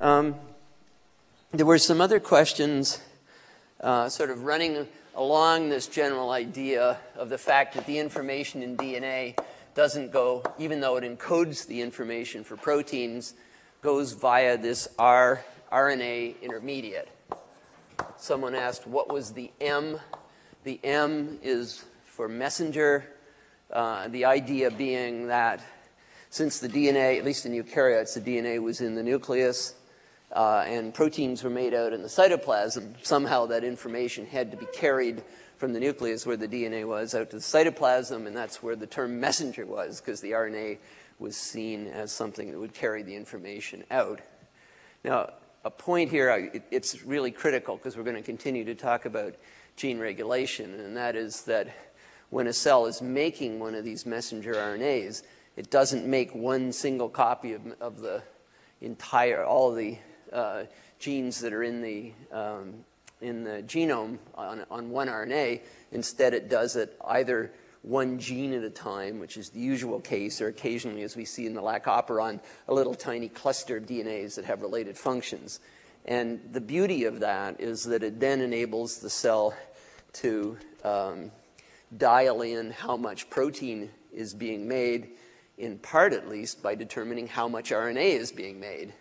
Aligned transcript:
Um, 0.00 0.36
there 1.52 1.66
were 1.66 1.76
some 1.76 2.00
other 2.00 2.20
questions 2.20 3.02
uh, 3.82 4.08
sort 4.08 4.30
of 4.30 4.44
running 4.44 4.88
along 5.14 5.68
this 5.68 5.88
general 5.88 6.30
idea 6.30 6.96
of 7.16 7.28
the 7.28 7.36
fact 7.36 7.74
that 7.74 7.84
the 7.84 7.98
information 7.98 8.62
in 8.62 8.78
DNA 8.78 9.38
doesn't 9.74 10.10
go, 10.10 10.42
even 10.58 10.80
though 10.80 10.96
it 10.96 11.04
encodes 11.04 11.66
the 11.66 11.82
information 11.82 12.44
for 12.44 12.56
proteins, 12.56 13.34
goes 13.82 14.12
via 14.12 14.56
this 14.56 14.88
R 14.98 15.44
RNA 15.70 16.40
intermediate. 16.40 17.10
Someone 18.16 18.54
asked 18.54 18.86
what 18.86 19.12
was 19.12 19.34
the 19.34 19.50
M. 19.60 20.00
The 20.64 20.80
M 20.82 21.38
is 21.42 21.84
for 22.06 22.26
messenger. 22.26 23.04
Uh, 23.70 24.08
the 24.08 24.24
idea 24.24 24.70
being 24.70 25.26
that 25.26 25.60
since 26.30 26.58
the 26.58 26.68
DNA, 26.68 27.18
at 27.18 27.24
least 27.26 27.44
in 27.44 27.52
eukaryotes, 27.52 28.14
the 28.14 28.20
DNA 28.22 28.62
was 28.62 28.80
in 28.80 28.94
the 28.94 29.02
nucleus 29.02 29.74
uh, 30.32 30.64
and 30.66 30.94
proteins 30.94 31.42
were 31.42 31.50
made 31.50 31.74
out 31.74 31.92
in 31.92 32.02
the 32.02 32.08
cytoplasm, 32.08 32.94
somehow 33.02 33.46
that 33.46 33.64
information 33.64 34.26
had 34.26 34.50
to 34.50 34.56
be 34.56 34.66
carried 34.72 35.22
from 35.56 35.72
the 35.72 35.80
nucleus 35.80 36.24
where 36.24 36.36
the 36.36 36.48
DNA 36.48 36.86
was 36.86 37.14
out 37.14 37.30
to 37.30 37.36
the 37.36 37.42
cytoplasm, 37.42 38.26
and 38.26 38.36
that's 38.36 38.62
where 38.62 38.76
the 38.76 38.86
term 38.86 39.20
messenger 39.20 39.66
was, 39.66 40.00
because 40.00 40.20
the 40.20 40.30
RNA 40.30 40.78
was 41.18 41.36
seen 41.36 41.86
as 41.88 42.12
something 42.12 42.50
that 42.50 42.58
would 42.58 42.72
carry 42.72 43.02
the 43.02 43.14
information 43.14 43.84
out. 43.90 44.20
Now, 45.04 45.30
a 45.64 45.70
point 45.70 46.10
here, 46.10 46.50
it's 46.70 47.02
really 47.04 47.30
critical 47.30 47.76
because 47.76 47.96
we're 47.96 48.04
going 48.04 48.16
to 48.16 48.22
continue 48.22 48.64
to 48.64 48.74
talk 48.74 49.04
about 49.04 49.34
gene 49.76 49.98
regulation, 49.98 50.80
and 50.80 50.96
that 50.96 51.16
is 51.16 51.42
that 51.42 51.68
when 52.30 52.46
a 52.46 52.52
cell 52.52 52.86
is 52.86 53.02
making 53.02 53.58
one 53.58 53.74
of 53.74 53.84
these 53.84 54.06
messenger 54.06 54.54
RNAs, 54.54 55.22
it 55.56 55.70
doesn't 55.70 56.06
make 56.06 56.34
one 56.34 56.72
single 56.72 57.08
copy 57.08 57.52
of, 57.52 57.60
of 57.80 58.00
the 58.00 58.22
entire, 58.80 59.44
all 59.44 59.74
the 59.74 59.98
uh, 60.32 60.64
genes 60.98 61.40
that 61.40 61.52
are 61.52 61.62
in 61.62 61.82
the, 61.82 62.12
um, 62.32 62.84
in 63.20 63.44
the 63.44 63.62
genome 63.62 64.18
on, 64.34 64.64
on 64.70 64.90
one 64.90 65.08
RNA. 65.08 65.60
Instead, 65.92 66.34
it 66.34 66.48
does 66.48 66.76
it 66.76 66.96
either 67.06 67.52
one 67.82 68.18
gene 68.18 68.52
at 68.52 68.62
a 68.62 68.70
time, 68.70 69.18
which 69.18 69.36
is 69.36 69.50
the 69.50 69.60
usual 69.60 70.00
case, 70.00 70.40
or 70.40 70.48
occasionally, 70.48 71.02
as 71.02 71.16
we 71.16 71.24
see 71.24 71.46
in 71.46 71.54
the 71.54 71.62
lac-operon, 71.62 72.40
a 72.68 72.74
little 72.74 72.94
tiny 72.94 73.28
cluster 73.28 73.78
of 73.78 73.86
DNAs 73.86 74.34
that 74.34 74.44
have 74.44 74.60
related 74.60 74.98
functions. 74.98 75.60
And 76.04 76.40
the 76.52 76.60
beauty 76.60 77.04
of 77.04 77.20
that 77.20 77.60
is 77.60 77.84
that 77.84 78.02
it 78.02 78.20
then 78.20 78.40
enables 78.40 78.98
the 78.98 79.10
cell 79.10 79.54
to 80.14 80.58
um, 80.84 81.30
dial 81.96 82.42
in 82.42 82.70
how 82.70 82.96
much 82.96 83.30
protein 83.30 83.90
is 84.12 84.34
being 84.34 84.68
made, 84.68 85.10
in 85.58 85.78
part 85.78 86.12
at 86.12 86.28
least, 86.28 86.62
by 86.62 86.74
determining 86.74 87.26
how 87.26 87.48
much 87.48 87.70
RNA 87.70 88.18
is 88.18 88.32
being 88.32 88.60
made. 88.60 88.92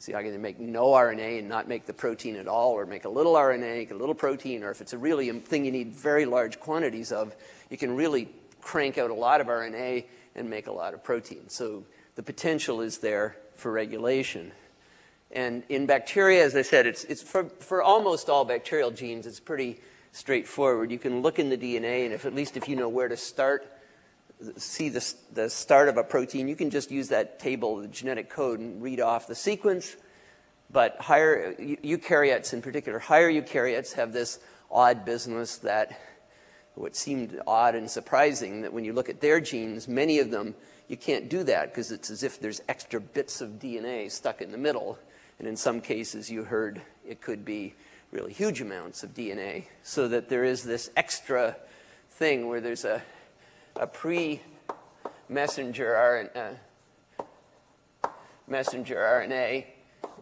So 0.00 0.14
I 0.14 0.22
can 0.22 0.40
make 0.40 0.60
no 0.60 0.86
RNA 0.86 1.40
and 1.40 1.48
not 1.48 1.66
make 1.66 1.86
the 1.86 1.92
protein 1.92 2.36
at 2.36 2.46
all, 2.46 2.72
or 2.72 2.86
make 2.86 3.04
a 3.04 3.08
little 3.08 3.34
RNA, 3.34 3.90
a 3.90 3.94
little 3.94 4.14
protein, 4.14 4.62
or 4.62 4.70
if 4.70 4.80
it's 4.80 4.92
a 4.92 4.98
really 4.98 5.28
thing 5.40 5.64
you 5.64 5.72
need 5.72 5.92
very 5.92 6.24
large 6.24 6.60
quantities 6.60 7.10
of, 7.10 7.34
you 7.68 7.76
can 7.76 7.96
really 7.96 8.28
crank 8.60 8.96
out 8.96 9.10
a 9.10 9.14
lot 9.14 9.40
of 9.40 9.48
RNA 9.48 10.04
and 10.36 10.48
make 10.48 10.68
a 10.68 10.72
lot 10.72 10.94
of 10.94 11.02
protein. 11.02 11.48
So 11.48 11.84
the 12.14 12.22
potential 12.22 12.80
is 12.80 12.98
there 12.98 13.36
for 13.54 13.72
regulation. 13.72 14.52
And 15.32 15.64
in 15.68 15.86
bacteria, 15.86 16.44
as 16.44 16.54
I 16.54 16.62
said, 16.62 16.86
it's, 16.86 17.04
it's 17.04 17.22
for, 17.22 17.44
for 17.58 17.82
almost 17.82 18.30
all 18.30 18.44
bacterial 18.44 18.92
genes, 18.92 19.26
it's 19.26 19.40
pretty 19.40 19.80
straightforward. 20.12 20.90
You 20.90 20.98
can 20.98 21.22
look 21.22 21.38
in 21.38 21.50
the 21.50 21.58
DNA, 21.58 22.04
and 22.04 22.14
if 22.14 22.24
at 22.24 22.34
least 22.34 22.56
if 22.56 22.68
you 22.68 22.76
know 22.76 22.88
where 22.88 23.08
to 23.08 23.16
start, 23.16 23.66
see 24.56 24.88
the, 24.88 25.14
the 25.32 25.50
start 25.50 25.88
of 25.88 25.96
a 25.96 26.04
protein, 26.04 26.48
you 26.48 26.56
can 26.56 26.70
just 26.70 26.90
use 26.90 27.08
that 27.08 27.38
table, 27.38 27.76
the 27.76 27.88
genetic 27.88 28.30
code, 28.30 28.60
and 28.60 28.82
read 28.82 29.00
off 29.00 29.26
the 29.26 29.34
sequence. 29.34 29.96
But 30.70 30.96
higher 31.00 31.54
eukaryotes 31.54 32.52
in 32.52 32.62
particular, 32.62 32.98
higher 32.98 33.30
eukaryotes 33.30 33.94
have 33.94 34.12
this 34.12 34.38
odd 34.70 35.04
business 35.04 35.56
that 35.58 35.98
what 36.74 36.94
seemed 36.94 37.40
odd 37.46 37.74
and 37.74 37.90
surprising 37.90 38.62
that 38.62 38.72
when 38.72 38.84
you 38.84 38.92
look 38.92 39.08
at 39.08 39.20
their 39.20 39.40
genes, 39.40 39.88
many 39.88 40.18
of 40.18 40.30
them, 40.30 40.54
you 40.86 40.96
can't 40.96 41.28
do 41.28 41.42
that 41.44 41.72
because 41.72 41.90
it's 41.90 42.10
as 42.10 42.22
if 42.22 42.40
there's 42.40 42.60
extra 42.68 43.00
bits 43.00 43.40
of 43.40 43.52
DNA 43.58 44.10
stuck 44.10 44.40
in 44.40 44.52
the 44.52 44.58
middle. 44.58 44.98
And 45.38 45.48
in 45.48 45.56
some 45.56 45.80
cases, 45.80 46.30
you 46.30 46.44
heard 46.44 46.80
it 47.06 47.20
could 47.20 47.44
be 47.44 47.74
really 48.10 48.32
huge 48.32 48.60
amounts 48.60 49.02
of 49.02 49.14
DNA. 49.14 49.64
So 49.82 50.08
that 50.08 50.28
there 50.28 50.44
is 50.44 50.64
this 50.64 50.90
extra 50.96 51.56
thing 52.10 52.48
where 52.48 52.60
there's 52.60 52.84
a 52.84 53.02
a 53.78 53.86
RNA, 55.96 56.56
uh, 58.02 58.08
messenger 58.48 58.96
RNA, 58.96 59.66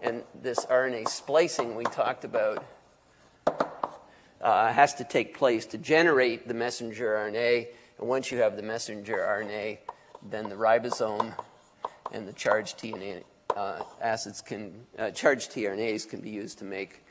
and 0.03 0.23
this 0.43 0.67
RNA 0.67 1.09
splicing 1.09 1.75
we 1.75 1.85
talked 1.85 2.25
about 2.25 2.65
uh, 4.43 4.73
has 4.73 4.95
to 4.95 5.05
take 5.05 5.37
place 5.37 5.65
to 5.67 5.79
generate 5.79 6.47
the 6.47 6.55
messenger 6.55 7.15
RNA. 7.15 7.69
And 7.99 8.09
once 8.09 8.31
you 8.31 8.39
have 8.39 8.57
the 8.57 8.63
messenger 8.63 9.17
RNA, 9.17 9.79
then 10.29 10.51
the 10.51 10.57
ribosome 10.57 11.35
and 12.13 12.29
the 12.29 12.35
charged 12.35 12.79
tRNA 12.79 13.25
uh, 13.57 13.83
acids 14.03 14.43
can, 14.43 14.85
uh, 14.99 15.11
charged 15.13 15.53
tRNAs 15.53 16.07
can 16.07 16.21
be 16.21 16.31
used 16.31 16.59
to 16.59 16.67
make 16.67 17.03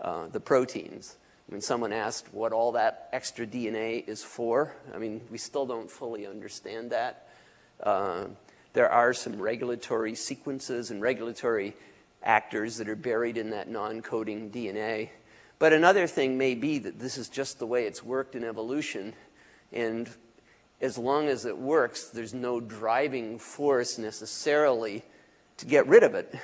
uh, 0.00 0.26
the 0.26 0.40
proteins. 0.40 1.16
When 1.46 1.60
someone 1.60 1.92
asked 1.92 2.32
what 2.32 2.52
all 2.52 2.72
that 2.72 3.08
extra 3.12 3.46
DNA 3.46 4.06
is 4.08 4.22
for, 4.22 4.74
I 4.94 4.98
mean, 4.98 5.20
we 5.30 5.38
still 5.38 5.66
don't 5.66 5.90
fully 5.90 6.26
understand 6.26 6.90
that. 6.90 7.28
Uh, 7.82 8.26
there 8.72 8.90
are 8.90 9.12
some 9.12 9.40
regulatory 9.40 10.14
sequences 10.14 10.90
and 10.90 11.02
regulatory 11.02 11.74
actors 12.22 12.78
that 12.78 12.88
are 12.88 12.96
buried 12.96 13.36
in 13.36 13.50
that 13.50 13.68
non-coding 13.68 14.50
DNA. 14.50 15.10
But 15.58 15.72
another 15.72 16.06
thing 16.06 16.38
may 16.38 16.54
be 16.54 16.78
that 16.78 16.98
this 16.98 17.18
is 17.18 17.28
just 17.28 17.58
the 17.58 17.66
way 17.66 17.84
it's 17.84 18.02
worked 18.02 18.34
in 18.34 18.44
evolution. 18.44 19.14
And 19.72 20.08
as 20.80 20.96
long 20.96 21.28
as 21.28 21.44
it 21.44 21.56
works, 21.56 22.08
there's 22.08 22.34
no 22.34 22.60
driving 22.60 23.38
force 23.38 23.98
necessarily 23.98 25.04
to 25.58 25.66
get 25.66 25.86
rid 25.86 26.02
of 26.02 26.14
it. 26.14 26.34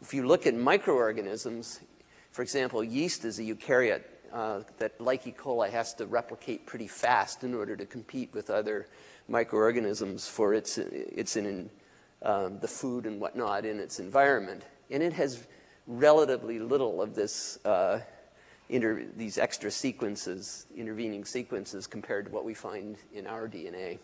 If 0.00 0.14
you 0.14 0.26
look 0.26 0.46
at 0.46 0.54
microorganisms, 0.54 1.80
for 2.32 2.42
example, 2.42 2.82
yeast 2.82 3.24
is 3.24 3.38
a 3.38 3.42
eukaryote 3.42 4.04
uh, 4.32 4.60
that, 4.78 5.00
like 5.00 5.26
E. 5.26 5.34
coli, 5.36 5.70
has 5.70 5.94
to 5.94 6.06
replicate 6.06 6.66
pretty 6.66 6.86
fast 6.86 7.44
in 7.44 7.54
order 7.54 7.76
to 7.76 7.86
compete 7.86 8.32
with 8.32 8.50
other 8.50 8.86
microorganisms 9.28 10.26
for 10.26 10.54
its, 10.54 10.78
its 10.78 11.36
in 11.36 11.70
um, 12.22 12.58
the 12.60 12.68
food 12.68 13.06
and 13.06 13.20
whatnot 13.20 13.64
in 13.64 13.78
its 13.78 14.00
environment. 14.00 14.64
And 14.90 15.02
it 15.02 15.12
has 15.14 15.46
relatively 15.86 16.58
little 16.58 17.00
of 17.00 17.14
this, 17.14 17.58
uh, 17.64 18.00
these 18.68 19.38
extra 19.38 19.70
sequences, 19.70 20.66
intervening 20.76 21.24
sequences, 21.24 21.86
compared 21.86 22.26
to 22.26 22.30
what 22.30 22.44
we 22.44 22.54
find 22.54 22.96
in 23.12 23.26
our 23.26 23.48
DNA. 23.48 23.98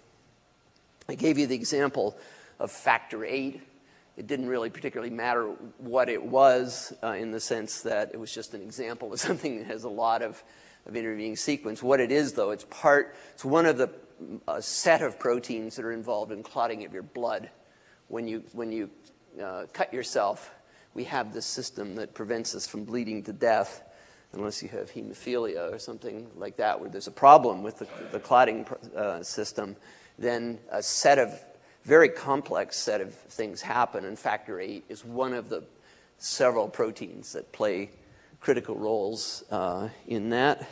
I 1.09 1.15
gave 1.15 1.39
you 1.39 1.47
the 1.47 1.55
example 1.55 2.17
of 2.59 2.71
factor 2.71 3.19
VIII 3.19 3.61
it 4.17 4.27
didn't 4.27 4.49
really 4.49 4.71
particularly 4.71 5.13
matter 5.13 5.47
what 5.79 6.09
it 6.09 6.23
was 6.23 6.93
uh, 7.03 7.09
in 7.09 7.31
the 7.31 7.41
sense 7.41 7.83
that 7.83 8.13
it 8.15 8.19
was 8.19 8.33
just 8.33 8.55
an 8.55 8.63
example 8.63 9.13
of 9.13 9.21
something 9.29 9.59
that 9.59 9.67
has 9.67 9.85
a 9.85 9.89
lot 9.89 10.23
of, 10.23 10.43
of 10.87 10.97
intervening 10.97 11.37
sequence. 11.37 11.83
What 11.83 12.01
it 12.01 12.11
is, 12.11 12.33
though, 12.33 12.51
it's 12.51 12.65
part, 12.65 13.15
it's 13.35 13.45
one 13.45 13.67
of 13.67 13.79
the 13.79 13.91
a 14.49 14.63
set 14.63 15.03
of 15.03 15.19
proteins 15.19 15.77
that 15.77 15.85
are 15.85 15.93
involved 15.93 16.33
in 16.33 16.43
clotting 16.43 16.85
of 16.85 16.93
your 16.93 17.03
blood. 17.03 17.51
When 18.09 18.27
you, 18.27 18.45
when 18.53 18.73
you 18.73 18.91
uh, 19.43 19.67
cut 19.73 19.93
yourself, 19.93 20.55
we 20.95 21.05
have 21.05 21.35
this 21.35 21.45
system 21.45 21.97
that 21.97 22.15
prevents 22.15 22.55
us 22.55 22.67
from 22.67 22.85
bleeding 22.85 23.23
to 23.25 23.33
death 23.33 23.83
unless 24.33 24.63
you 24.63 24.69
have 24.69 24.91
hemophilia 24.91 25.73
or 25.73 25.79
something 25.79 26.29
like 26.37 26.57
that, 26.57 26.81
where 26.81 26.89
there's 26.89 27.07
a 27.07 27.13
problem 27.13 27.63
with 27.63 27.79
the, 27.79 27.87
the 28.13 28.21
clotting 28.21 28.67
uh, 28.97 29.23
system. 29.23 29.77
Then 30.19 30.59
a 30.71 30.83
set 30.83 31.19
of 31.19 31.39
very 31.87 32.09
complex 32.09 32.77
set 32.77 33.01
of 33.01 33.15
things 33.15 33.63
happen, 33.63 34.05
and 34.05 34.19
factor 34.19 34.59
VIII 34.59 34.83
is 34.89 35.05
one 35.05 35.33
of 35.33 35.49
the 35.49 35.63
several 36.19 36.67
proteins 36.67 37.33
that 37.35 37.53
play 37.53 37.91
critical 38.41 38.75
roles 38.75 39.45
uh, 39.53 39.89
in 40.09 40.31
that. 40.31 40.67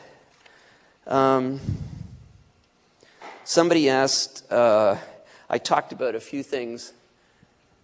Um, 1.06 1.61
somebody 3.44 3.88
asked, 3.88 4.50
uh, 4.50 4.97
I 5.49 5.59
talked 5.59 5.93
about 5.93 6.17
a 6.17 6.21
few 6.21 6.43
things 6.43 6.93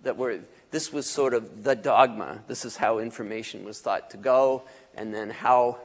that 0.02 0.16
were, 0.16 0.40
this 0.72 0.92
was 0.92 1.08
sort 1.08 1.32
of 1.32 1.62
the 1.62 1.76
dogma. 1.76 2.40
This 2.48 2.64
is 2.64 2.76
how 2.76 2.98
information 2.98 3.64
was 3.64 3.80
thought 3.80 4.10
to 4.10 4.16
go, 4.16 4.64
and 4.96 5.14
then 5.14 5.30
how 5.30 5.78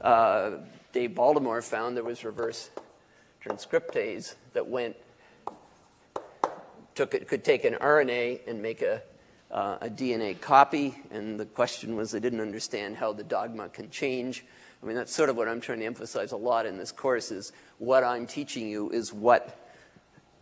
uh, 0.00 0.54
Dave 0.92 1.14
Baltimore 1.14 1.62
found 1.62 1.96
there 1.96 2.02
was 2.02 2.24
reverse 2.24 2.68
transcriptase 3.44 4.34
that 4.54 4.66
went 4.66 4.96
took 7.00 7.14
it, 7.14 7.26
could 7.26 7.42
take 7.42 7.64
an 7.64 7.72
RNA 7.80 8.46
and 8.46 8.60
make 8.60 8.82
a, 8.82 9.00
uh, 9.50 9.78
a 9.80 9.88
DNA 9.88 10.38
copy, 10.38 10.94
and 11.10 11.40
the 11.40 11.46
question 11.46 11.96
was 11.96 12.10
they 12.10 12.20
didn't 12.20 12.42
understand 12.42 12.94
how 12.94 13.10
the 13.10 13.24
dogma 13.24 13.70
can 13.70 13.88
change. 13.88 14.44
I 14.82 14.86
mean, 14.86 14.96
that's 14.96 15.14
sort 15.14 15.30
of 15.30 15.36
what 15.38 15.48
I'm 15.48 15.62
trying 15.62 15.78
to 15.78 15.86
emphasize 15.86 16.32
a 16.32 16.36
lot 16.36 16.66
in 16.66 16.76
this 16.76 16.92
course 16.92 17.30
is 17.30 17.52
what 17.78 18.04
I'm 18.04 18.26
teaching 18.26 18.68
you 18.68 18.90
is 18.90 19.14
what 19.14 19.72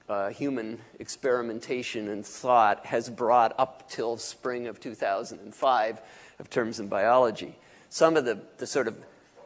uh, 0.09 0.31
human 0.31 0.81
experimentation 0.99 2.09
and 2.09 2.27
thought 2.27 2.85
has 2.87 3.09
brought 3.09 3.55
up 3.57 3.89
till 3.89 4.17
spring 4.17 4.67
of 4.67 4.81
2005 4.81 6.01
of 6.41 6.51
terms 6.51 6.81
in 6.81 6.89
biology. 6.89 7.57
Some 7.89 8.17
of 8.17 8.25
the, 8.25 8.41
the 8.57 8.67
sort 8.67 8.89
of 8.89 8.97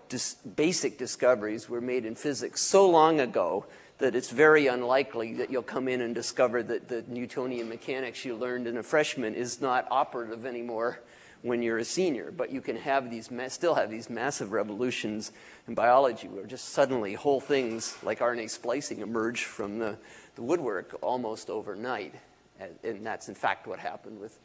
dis 0.09 0.33
basic 0.57 0.97
discoveries 0.97 1.69
were 1.69 1.83
made 1.83 2.07
in 2.07 2.15
physics 2.15 2.63
so 2.63 2.89
long 2.89 3.21
ago 3.21 3.67
that 4.03 4.17
it's 4.17 4.31
very 4.31 4.67
unlikely 4.67 5.35
that 5.35 5.49
you'll 5.49 5.63
come 5.63 5.87
in 5.87 6.01
and 6.01 6.13
discover 6.13 6.61
that 6.61 6.89
the 6.89 7.05
Newtonian 7.07 7.69
mechanics 7.69 8.25
you 8.25 8.35
learned 8.35 8.67
in 8.67 8.77
a 8.77 8.83
freshman 8.83 9.33
is 9.33 9.61
not 9.61 9.87
operative 9.93 10.45
anymore 10.45 10.99
when 11.43 11.63
you're 11.63 11.79
a 11.79 11.85
senior. 11.85 12.33
But 12.33 12.51
you 12.51 12.61
can 12.61 12.75
have 12.79 13.13
these, 13.13 13.31
still 13.47 13.77
have 13.77 13.91
these 13.91 14.11
massive 14.11 14.51
revolutions 14.51 15.31
in 15.69 15.75
biology 15.75 16.27
where 16.27 16.45
just 16.47 16.71
suddenly 16.71 17.15
whole 17.15 17.41
things 17.41 17.97
like 18.03 18.19
RNA 18.19 18.51
splicing 18.51 19.03
emerge 19.03 19.45
from 19.45 19.79
the, 19.79 19.97
the 20.35 20.43
woodwork 20.43 20.99
almost 21.01 21.49
overnight. 21.49 22.17
And, 22.59 22.73
and, 22.83 23.07
that's 23.07 23.29
in 23.29 23.37
fact 23.37 23.69
what 23.69 23.79
happened 23.79 24.19
with 24.19 24.37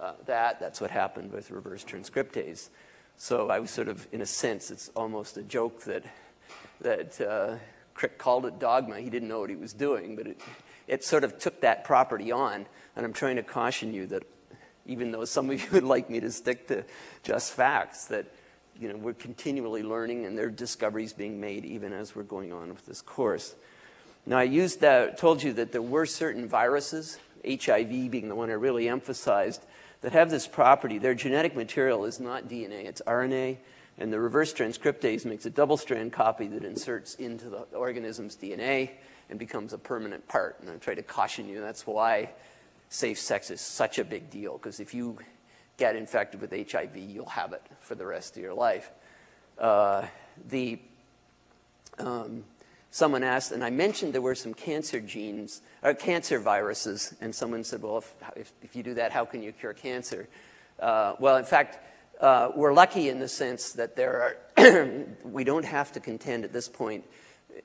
uh, 0.00 0.12
that. 0.26 0.60
That's 0.60 0.80
what 0.80 0.92
happened 0.92 1.32
with 1.32 1.50
reverse 1.50 1.82
transcriptase. 1.82 2.68
So 3.16 3.50
I 3.50 3.58
was 3.58 3.72
sort 3.72 3.88
of, 3.88 4.06
in 4.12 4.20
a 4.20 4.26
sense, 4.26 4.70
it's 4.70 4.88
almost 4.94 5.36
a 5.36 5.42
joke 5.42 5.82
that, 5.82 6.04
that 6.80 7.20
uh, 7.20 7.56
Crick 8.00 8.16
called 8.16 8.46
it 8.46 8.58
dogma. 8.58 8.98
He 8.98 9.10
didn't 9.10 9.28
know 9.28 9.40
what 9.40 9.50
he 9.50 9.56
was 9.56 9.74
doing, 9.74 10.16
but 10.16 10.26
it, 10.26 10.40
it 10.88 11.04
sort 11.04 11.22
of 11.22 11.38
took 11.38 11.60
that 11.60 11.84
property 11.84 12.32
on. 12.32 12.64
And 12.96 13.04
I'm 13.04 13.12
trying 13.12 13.36
to 13.36 13.42
caution 13.42 13.92
you 13.92 14.06
that 14.06 14.22
even 14.86 15.12
though 15.12 15.26
some 15.26 15.50
of 15.50 15.62
you 15.62 15.68
would 15.72 15.84
like 15.84 16.08
me 16.08 16.18
to 16.20 16.30
stick 16.32 16.66
to 16.68 16.84
just 17.22 17.52
facts, 17.52 18.06
that 18.06 18.24
you 18.80 18.88
know, 18.88 18.96
we're 18.96 19.12
continually 19.12 19.82
learning 19.82 20.24
and 20.24 20.38
there 20.38 20.46
are 20.46 20.50
discoveries 20.50 21.12
being 21.12 21.42
made 21.42 21.66
even 21.66 21.92
as 21.92 22.16
we're 22.16 22.22
going 22.22 22.54
on 22.54 22.70
with 22.70 22.86
this 22.86 23.02
course. 23.02 23.54
Now, 24.24 24.38
I 24.38 24.44
used 24.44 24.80
that, 24.80 25.18
told 25.18 25.42
you 25.42 25.52
that 25.52 25.70
there 25.70 25.82
were 25.82 26.06
certain 26.06 26.48
viruses, 26.48 27.18
HIV 27.46 28.10
being 28.10 28.30
the 28.30 28.34
one 28.34 28.48
I 28.48 28.54
really 28.54 28.88
emphasized, 28.88 29.62
that 30.00 30.12
have 30.12 30.30
this 30.30 30.46
property. 30.46 30.96
Their 30.96 31.14
genetic 31.14 31.54
material 31.54 32.06
is 32.06 32.18
not 32.18 32.48
DNA, 32.48 32.86
it's 32.86 33.02
RNA, 33.06 33.58
and 34.00 34.10
the 34.10 34.18
reverse 34.18 34.52
transcriptase 34.54 35.26
makes 35.26 35.44
a 35.44 35.50
double 35.50 35.76
strand 35.76 36.12
copy 36.12 36.46
that 36.48 36.64
inserts 36.64 37.14
into 37.16 37.50
the 37.50 37.58
organism's 37.76 38.34
DNA 38.34 38.92
and 39.28 39.38
becomes 39.38 39.74
a 39.74 39.78
permanent 39.78 40.26
part. 40.26 40.56
And 40.60 40.70
I 40.70 40.76
try 40.76 40.94
to 40.94 41.02
caution 41.02 41.48
you 41.48 41.60
that's 41.60 41.86
why 41.86 42.30
safe 42.88 43.20
sex 43.20 43.50
is 43.50 43.60
such 43.60 43.98
a 43.98 44.04
big 44.04 44.30
deal, 44.30 44.56
because 44.56 44.80
if 44.80 44.94
you 44.94 45.18
get 45.76 45.96
infected 45.96 46.40
with 46.40 46.50
HIV, 46.50 46.96
you'll 46.96 47.26
have 47.26 47.52
it 47.52 47.62
for 47.80 47.94
the 47.94 48.06
rest 48.06 48.36
of 48.36 48.42
your 48.42 48.54
life. 48.54 48.90
Uh, 49.58 50.06
the, 50.48 50.78
um, 51.98 52.44
someone 52.90 53.22
asked, 53.22 53.52
and 53.52 53.62
I 53.62 53.68
mentioned 53.68 54.14
there 54.14 54.22
were 54.22 54.34
some 54.34 54.54
cancer 54.54 55.00
genes, 55.00 55.60
or 55.82 55.92
cancer 55.92 56.38
viruses, 56.38 57.14
and 57.20 57.34
someone 57.34 57.64
said, 57.64 57.82
well, 57.82 57.98
if, 57.98 58.14
if, 58.34 58.52
if 58.62 58.74
you 58.74 58.82
do 58.82 58.94
that, 58.94 59.12
how 59.12 59.26
can 59.26 59.42
you 59.42 59.52
cure 59.52 59.74
cancer? 59.74 60.26
Uh, 60.80 61.14
well, 61.20 61.36
in 61.36 61.44
fact, 61.44 61.76
uh, 61.76 61.86
Uh, 62.20 62.50
we're 62.54 62.74
lucky 62.74 63.08
in 63.08 63.18
the 63.18 63.28
sense 63.28 63.72
that 63.72 63.96
there 63.96 64.36
are, 64.58 65.06
we 65.24 65.42
don't 65.42 65.64
have 65.64 65.90
to 65.90 66.00
contend 66.00 66.44
at 66.44 66.52
this 66.52 66.68
point 66.68 67.02
uh, 67.50 67.60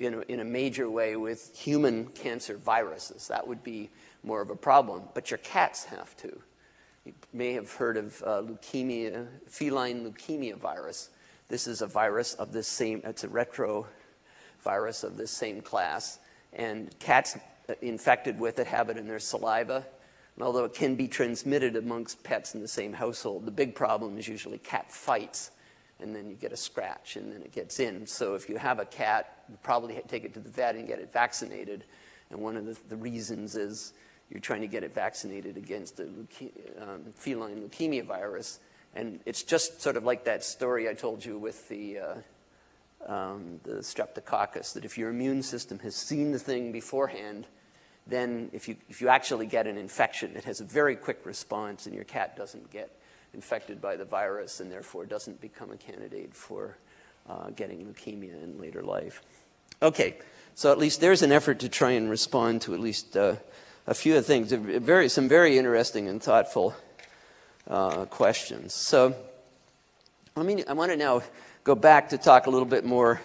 in 0.00 0.14
a, 0.14 0.20
in 0.22 0.40
a 0.40 0.44
major 0.44 0.90
way 0.90 1.14
with 1.14 1.56
human 1.56 2.06
cancer 2.06 2.56
viruses. 2.56 3.28
That 3.28 3.46
would 3.46 3.62
be 3.62 3.88
more 4.24 4.42
of 4.42 4.50
a 4.50 4.56
problem. 4.56 5.04
But 5.14 5.30
your 5.30 5.38
cats 5.38 5.84
have 5.84 6.16
to. 6.18 6.40
You 7.04 7.12
may 7.32 7.52
have 7.52 7.72
heard 7.72 7.96
of 7.96 8.20
uh, 8.26 8.42
leukemia, 8.42 9.28
feline 9.46 10.04
leukemia 10.04 10.56
virus. 10.56 11.10
This 11.46 11.68
is 11.68 11.80
a 11.80 11.86
virus 11.86 12.34
of 12.34 12.52
this 12.52 12.66
same, 12.66 13.02
it's 13.04 13.22
a 13.22 13.28
retro 13.28 13.86
virus 14.62 15.04
of 15.04 15.16
this 15.16 15.30
same 15.30 15.60
class. 15.60 16.18
And 16.52 16.98
cats 16.98 17.38
uh, 17.68 17.74
infected 17.80 18.40
with 18.40 18.58
it 18.58 18.66
have 18.66 18.90
it 18.90 18.96
in 18.96 19.06
their 19.06 19.20
saliva. 19.20 19.86
And 20.36 20.44
although 20.44 20.64
it 20.64 20.74
can 20.74 20.94
be 20.94 21.08
transmitted 21.08 21.76
amongst 21.76 22.22
pets 22.22 22.54
in 22.54 22.60
the 22.60 22.68
same 22.68 22.92
household, 22.92 23.46
the 23.46 23.50
big 23.50 23.74
problem 23.74 24.18
is 24.18 24.28
usually 24.28 24.58
cat 24.58 24.90
fights. 24.90 25.50
And 26.00 26.16
then 26.16 26.30
you 26.30 26.34
get 26.34 26.52
a 26.52 26.56
scratch 26.56 27.16
and 27.16 27.30
then 27.30 27.42
it 27.42 27.52
gets 27.52 27.78
in. 27.78 28.06
So 28.06 28.34
if 28.34 28.48
you 28.48 28.56
have 28.56 28.78
a 28.78 28.86
cat, 28.86 29.44
you 29.50 29.58
probably 29.62 30.00
take 30.08 30.24
it 30.24 30.32
to 30.34 30.40
the 30.40 30.48
vet 30.48 30.74
and 30.74 30.88
get 30.88 30.98
it 30.98 31.12
vaccinated. 31.12 31.84
And 32.30 32.40
one 32.40 32.56
of 32.56 32.64
the, 32.64 32.76
the 32.88 32.96
reasons 32.96 33.54
is 33.54 33.92
you're 34.30 34.40
trying 34.40 34.62
to 34.62 34.66
get 34.66 34.82
it 34.82 34.94
vaccinated 34.94 35.56
against 35.56 35.96
the 35.96 36.08
um, 36.80 37.04
feline 37.14 37.60
leukemia 37.60 38.04
virus. 38.04 38.60
And 38.94 39.20
it's 39.26 39.42
just 39.42 39.82
sort 39.82 39.96
of 39.96 40.04
like 40.04 40.24
that 40.24 40.42
story 40.42 40.88
I 40.88 40.94
told 40.94 41.24
you 41.24 41.36
with 41.36 41.68
the, 41.68 41.98
uh, 41.98 43.12
um, 43.12 43.60
the 43.64 43.74
streptococcus, 43.82 44.72
that 44.74 44.84
if 44.84 44.96
your 44.96 45.10
immune 45.10 45.42
system 45.42 45.80
has 45.80 45.94
seen 45.94 46.32
the 46.32 46.38
thing 46.38 46.72
beforehand, 46.72 47.46
then 48.10 48.50
if 48.52 48.68
you, 48.68 48.76
if 48.88 49.00
you 49.00 49.08
actually 49.08 49.46
get 49.46 49.66
an 49.66 49.78
infection, 49.78 50.36
it 50.36 50.44
has 50.44 50.60
a 50.60 50.64
very 50.64 50.96
quick 50.96 51.24
response 51.24 51.86
and 51.86 51.94
your 51.94 52.04
cat 52.04 52.36
doesn't 52.36 52.70
get 52.70 52.90
infected 53.32 53.80
by 53.80 53.96
the 53.96 54.04
virus 54.04 54.60
and 54.60 54.70
therefore 54.70 55.06
doesn't 55.06 55.40
become 55.40 55.70
a 55.70 55.76
candidate 55.76 56.34
for 56.34 56.76
uh, 57.28 57.50
getting 57.50 57.86
leukemia 57.86 58.42
in 58.42 58.58
later 58.60 58.82
life. 58.82 59.22
Okay, 59.80 60.16
so 60.54 60.72
at 60.72 60.78
least 60.78 61.00
there's 61.00 61.22
an 61.22 61.32
effort 61.32 61.60
to 61.60 61.68
try 61.68 61.92
and 61.92 62.10
respond 62.10 62.62
to 62.62 62.74
at 62.74 62.80
least 62.80 63.16
uh, 63.16 63.36
a 63.86 63.94
few 63.94 64.16
of 64.16 64.26
the 64.26 64.26
things, 64.26 64.52
very, 64.52 65.08
some 65.08 65.28
very 65.28 65.56
interesting 65.56 66.08
and 66.08 66.22
thoughtful 66.22 66.74
uh, 67.68 68.04
questions. 68.06 68.74
So 68.74 69.14
let 70.36 70.44
me, 70.44 70.64
I 70.64 70.72
want 70.72 70.90
to 70.90 70.96
now 70.96 71.22
go 71.64 71.74
back 71.74 72.08
to 72.10 72.18
talk 72.18 72.46
a 72.46 72.50
little 72.50 72.66
bit 72.66 72.84
more 72.84 73.20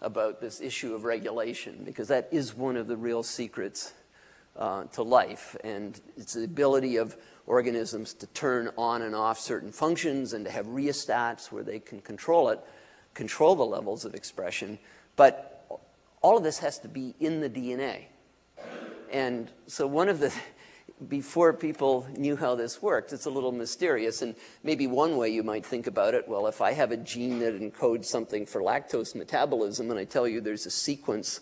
about 0.00 0.40
this 0.40 0.60
issue 0.60 0.94
of 0.94 1.04
regulation, 1.04 1.82
because 1.84 2.08
that 2.08 2.28
is 2.30 2.54
one 2.54 2.76
of 2.76 2.86
the 2.86 2.96
real 2.96 3.22
secrets 3.22 3.92
uh, 4.58 4.84
to 4.84 5.02
life. 5.02 5.56
And 5.62 5.98
it's 6.16 6.34
the 6.34 6.44
ability 6.44 6.96
of 6.96 7.16
organisms 7.46 8.12
to 8.14 8.26
turn 8.28 8.70
on 8.76 9.02
and 9.02 9.14
off 9.14 9.38
certain 9.38 9.72
functions 9.72 10.32
and 10.32 10.44
to 10.44 10.50
have 10.50 10.66
rheostats 10.66 11.50
where 11.50 11.62
they 11.62 11.78
can 11.78 12.00
control 12.00 12.50
it, 12.50 12.60
control 13.14 13.54
the 13.54 13.64
levels 13.64 14.04
of 14.04 14.14
expression. 14.14 14.78
But 15.16 15.66
all 16.20 16.36
of 16.36 16.42
this 16.42 16.58
has 16.58 16.78
to 16.80 16.88
be 16.88 17.14
in 17.20 17.40
the 17.40 17.48
DNA. 17.48 18.06
And 19.10 19.50
so 19.66 19.86
one 19.86 20.08
of 20.08 20.20
the, 20.20 20.32
before 21.08 21.52
people 21.52 22.06
knew 22.16 22.36
how 22.36 22.54
this 22.54 22.82
worked, 22.82 23.12
it's 23.12 23.26
a 23.26 23.30
little 23.30 23.52
mysterious. 23.52 24.20
And 24.22 24.34
maybe 24.62 24.86
one 24.86 25.16
way 25.16 25.30
you 25.30 25.42
might 25.42 25.64
think 25.64 25.86
about 25.86 26.14
it, 26.14 26.28
well, 26.28 26.46
if 26.46 26.60
I 26.60 26.72
have 26.72 26.90
a 26.90 26.96
gene 26.96 27.38
that 27.38 27.58
encodes 27.58 28.06
something 28.06 28.44
for 28.44 28.60
lactose 28.60 29.14
metabolism 29.14 29.90
and 29.90 29.98
I 29.98 30.04
tell 30.04 30.28
you 30.28 30.40
there's 30.40 30.66
a 30.66 30.70
sequence 30.70 31.40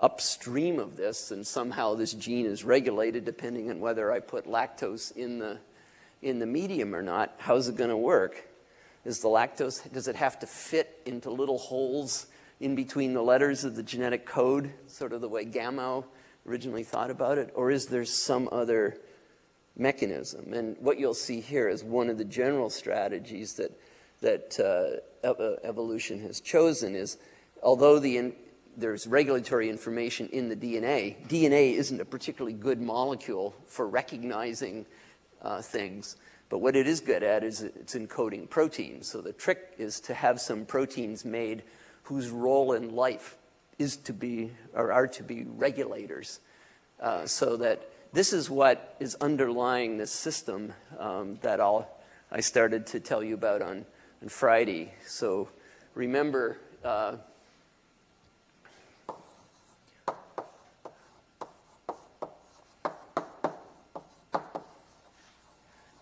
upstream 0.00 0.78
of 0.78 0.96
this 0.96 1.30
and 1.30 1.46
somehow 1.46 1.94
this 1.94 2.12
gene 2.12 2.46
is 2.46 2.64
regulated 2.64 3.24
depending 3.24 3.70
on 3.70 3.80
whether 3.80 4.12
I 4.12 4.20
put 4.20 4.46
lactose 4.46 5.16
in 5.16 5.38
the, 5.38 5.58
in 6.22 6.38
the 6.38 6.46
medium 6.46 6.94
or 6.94 7.02
not, 7.02 7.34
how's 7.38 7.68
it 7.68 7.76
going 7.76 7.90
to 7.90 7.96
work? 7.96 8.46
Is 9.04 9.20
the 9.20 9.28
lactose, 9.28 9.90
does 9.92 10.08
it 10.08 10.16
have 10.16 10.38
to 10.40 10.46
fit 10.46 11.00
into 11.06 11.30
little 11.30 11.58
holes 11.58 12.26
in 12.60 12.74
between 12.74 13.14
the 13.14 13.22
letters 13.22 13.64
of 13.64 13.76
the 13.76 13.82
genetic 13.82 14.26
code, 14.26 14.72
sort 14.86 15.12
of 15.12 15.20
the 15.20 15.28
way 15.28 15.44
Gamow 15.44 16.04
originally 16.46 16.84
thought 16.84 17.10
about 17.10 17.38
it, 17.38 17.50
or 17.54 17.70
is 17.70 17.86
there 17.86 18.04
some 18.04 18.48
other 18.50 18.98
mechanism? 19.76 20.52
And 20.52 20.76
what 20.80 20.98
you'll 20.98 21.14
see 21.14 21.40
here 21.40 21.68
is 21.68 21.84
one 21.84 22.08
of 22.10 22.18
the 22.18 22.24
general 22.24 22.70
strategies 22.70 23.54
that, 23.54 23.78
that 24.20 24.58
uh, 25.24 25.26
uh 25.26 25.56
evolution 25.62 26.20
has 26.20 26.40
chosen 26.40 26.94
is, 26.94 27.18
although 27.62 27.98
the 27.98 28.16
there's 28.78 29.06
regulatory 29.06 29.68
information 29.68 30.28
in 30.28 30.48
the 30.48 30.56
DNA, 30.56 31.16
DNA 31.28 31.74
isn't 31.74 32.00
a 32.00 32.04
particularly 32.04 32.56
good 32.56 32.80
molecule 32.80 33.54
for 33.66 33.88
recognizing 33.88 34.86
uh, 35.42 35.60
things. 35.60 36.16
But 36.48 36.58
what 36.58 36.76
it 36.76 36.86
is 36.86 37.00
good 37.00 37.22
at 37.22 37.44
is 37.44 37.62
it's 37.62 37.94
encoding 37.94 38.48
proteins. 38.48 39.08
So 39.08 39.20
the 39.20 39.32
trick 39.32 39.74
is 39.78 40.00
to 40.00 40.14
have 40.14 40.40
some 40.40 40.64
proteins 40.64 41.24
made 41.24 41.64
whose 42.04 42.30
role 42.30 42.72
in 42.72 42.94
life 42.94 43.36
is 43.78 43.96
to 43.96 44.12
be, 44.12 44.52
or 44.72 44.92
are 44.92 45.06
to 45.08 45.22
be 45.22 45.44
regulators. 45.44 46.40
Uh, 47.00 47.26
so 47.26 47.56
that 47.56 47.90
this 48.12 48.32
is 48.32 48.48
what 48.48 48.96
is 48.98 49.14
underlying 49.16 49.98
this 49.98 50.10
system 50.10 50.72
um, 50.98 51.38
that 51.42 51.60
I'll, 51.60 51.88
I 52.30 52.40
started 52.40 52.86
to 52.88 53.00
tell 53.00 53.22
you 53.22 53.34
about 53.34 53.60
on, 53.60 53.84
on 54.22 54.28
Friday. 54.28 54.94
So 55.04 55.48
remember, 55.94 56.58
uh, 56.82 57.16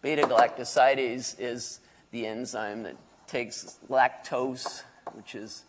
beta-galactosidase 0.07 1.35
is 1.41 1.81
the 2.13 2.29
enzyme 2.29 2.85
that 2.85 2.95
takes 3.27 3.81
lactose, 3.91 4.85
which 5.15 5.35
is 5.35 5.65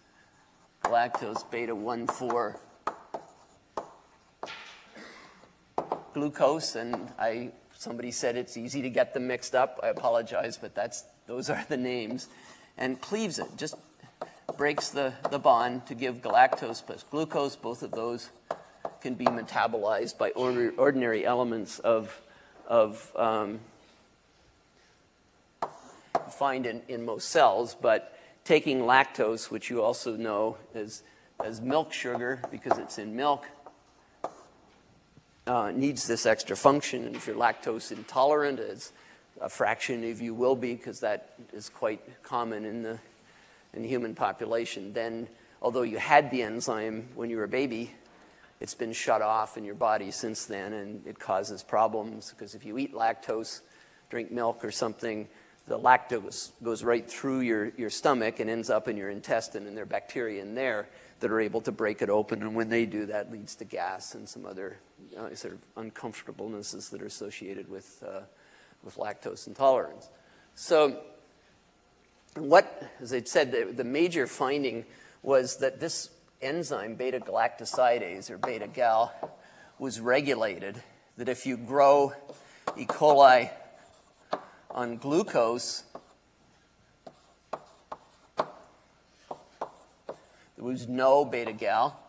galactose 0.83 1.49
beta 1.49 1.75
1,4 1.75 2.55
glucose, 6.13 6.75
and 6.75 7.11
I, 7.17 7.49
somebody 7.75 8.11
said 8.11 8.37
it's 8.37 8.57
easy 8.57 8.83
to 8.83 8.91
get 8.91 9.15
them 9.15 9.25
mixed 9.25 9.55
up. 9.55 9.79
I 9.81 9.87
apologize, 9.87 10.55
but 10.55 10.75
that's, 10.75 11.03
those 11.25 11.49
are 11.49 11.65
the 11.67 11.77
names. 11.77 12.27
And 12.77 13.01
cleaves 13.01 13.39
it, 13.39 13.47
just 13.57 13.73
breaks 14.55 14.89
the, 14.89 15.13
the 15.31 15.39
bond 15.39 15.87
to 15.87 15.95
give 15.95 16.21
galactose 16.21 16.85
plus 16.85 17.01
glucose. 17.09 17.55
Both 17.55 17.81
of 17.81 17.89
those 17.89 18.29
can 19.01 19.15
be 19.15 19.25
metabolized 19.25 20.19
by 20.19 20.29
ordinary 20.29 21.25
elements 21.25 21.79
of, 21.79 22.21
of 22.67 23.11
um, 23.15 23.61
find 26.37 26.65
in, 26.65 26.81
in 26.87 27.03
most 27.03 27.29
cells, 27.29 27.75
but 27.79 28.17
taking 28.43 28.81
lactose, 28.81 29.49
which 29.49 29.69
you 29.69 29.81
also 29.81 30.15
know 30.15 30.57
as, 30.73 31.03
as 31.43 31.59
milk 31.59 31.91
sugar 31.91 32.39
because 32.51 32.77
it's 32.77 32.97
in 32.97 33.15
milk, 33.15 33.45
uh, 35.47 35.71
needs 35.71 36.07
this 36.07 36.25
extra 36.25 36.55
function. 36.55 37.05
And 37.05 37.15
if 37.15 37.27
you're 37.27 37.35
lactose 37.35 37.91
intolerant, 37.91 38.59
as 38.59 38.91
a 39.41 39.49
fraction 39.49 40.09
of 40.09 40.21
you 40.21 40.33
will 40.33 40.55
be, 40.55 40.75
because 40.75 40.99
that 41.01 41.33
is 41.53 41.69
quite 41.69 42.01
common 42.23 42.65
in 42.65 42.83
the, 42.83 42.99
in 43.73 43.81
the 43.81 43.87
human 43.87 44.15
population, 44.15 44.93
then 44.93 45.27
although 45.61 45.81
you 45.81 45.97
had 45.97 46.31
the 46.31 46.41
enzyme 46.43 47.07
when 47.15 47.29
you 47.29 47.37
were 47.37 47.45
a 47.45 47.49
baby, 47.49 47.91
it's 48.59 48.73
been 48.73 48.93
shut 48.93 49.21
off 49.21 49.57
in 49.57 49.63
your 49.63 49.75
body 49.75 50.11
since 50.11 50.45
then, 50.45 50.73
and 50.73 51.05
it 51.05 51.19
causes 51.19 51.63
problems 51.63 52.31
because 52.31 52.55
if 52.55 52.65
you 52.65 52.77
eat 52.77 52.93
lactose, 52.93 53.61
drink 54.09 54.31
milk 54.31 54.63
or 54.63 54.71
something, 54.71 55.27
the 55.67 55.77
lactose 55.77 56.51
goes 56.63 56.83
right 56.83 57.07
through 57.09 57.41
your, 57.41 57.71
your 57.77 57.89
stomach 57.89 58.39
and 58.39 58.49
ends 58.49 58.69
up 58.69 58.87
in 58.87 58.95
your 58.95 59.09
intestine, 59.09 59.67
and 59.67 59.75
there 59.75 59.83
are 59.83 59.87
bacteria 59.87 60.41
in 60.41 60.55
there 60.55 60.87
that 61.19 61.29
are 61.29 61.41
able 61.41 61.61
to 61.61 61.71
break 61.71 62.01
it 62.01 62.09
open. 62.09 62.41
And 62.41 62.55
when 62.55 62.69
they 62.69 62.85
do, 62.85 63.07
that 63.07 63.31
leads 63.31 63.55
to 63.55 63.65
gas 63.65 64.15
and 64.15 64.27
some 64.29 64.45
other 64.45 64.77
uh, 65.17 65.35
sort 65.35 65.55
of 65.55 65.93
uncomfortablenesses 65.93 66.89
that 66.91 67.01
are 67.01 67.05
associated 67.05 67.69
with, 67.69 68.01
uh, 68.07 68.21
with 68.83 68.95
lactose 68.95 69.47
intolerance. 69.47 70.09
So, 70.55 71.01
what, 72.35 72.89
as 73.01 73.13
I 73.13 73.21
said, 73.23 73.51
the, 73.51 73.73
the 73.75 73.83
major 73.83 74.25
finding 74.25 74.85
was 75.21 75.57
that 75.57 75.79
this 75.79 76.09
enzyme, 76.41 76.95
beta 76.95 77.19
galactosidase 77.19 78.29
or 78.29 78.37
beta 78.37 78.67
gal, 78.67 79.11
was 79.79 79.99
regulated. 79.99 80.81
That 81.17 81.29
if 81.29 81.45
you 81.45 81.57
grow 81.57 82.13
E. 82.77 82.85
coli 82.85 83.49
on 84.77 84.95
glucose, 84.95 85.83
there 88.37 88.45
was 90.55 90.87
no 90.87 91.25
beta 91.25 91.51
gal. 91.51 91.99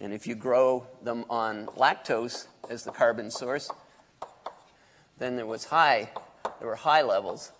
And 0.00 0.14
if 0.14 0.26
you 0.26 0.34
grow 0.34 0.86
them 1.02 1.26
on 1.28 1.66
lactose 1.76 2.46
as 2.70 2.84
the 2.84 2.90
carbon 2.90 3.30
source, 3.30 3.70
then 5.18 5.36
there 5.36 5.44
was 5.44 5.66
high, 5.66 6.08
there 6.58 6.68
were 6.68 6.76
high 6.76 7.02
levels 7.02 7.52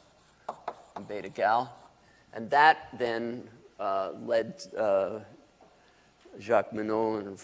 of 0.96 1.06
beta 1.06 1.28
gal. 1.28 1.76
And 2.32 2.48
that 2.48 2.88
then 2.98 3.46
uh, 3.78 4.12
led 4.24 4.54
uh, 4.74 5.18
Jacques 6.40 6.70
Monod 6.70 7.26
and 7.26 7.38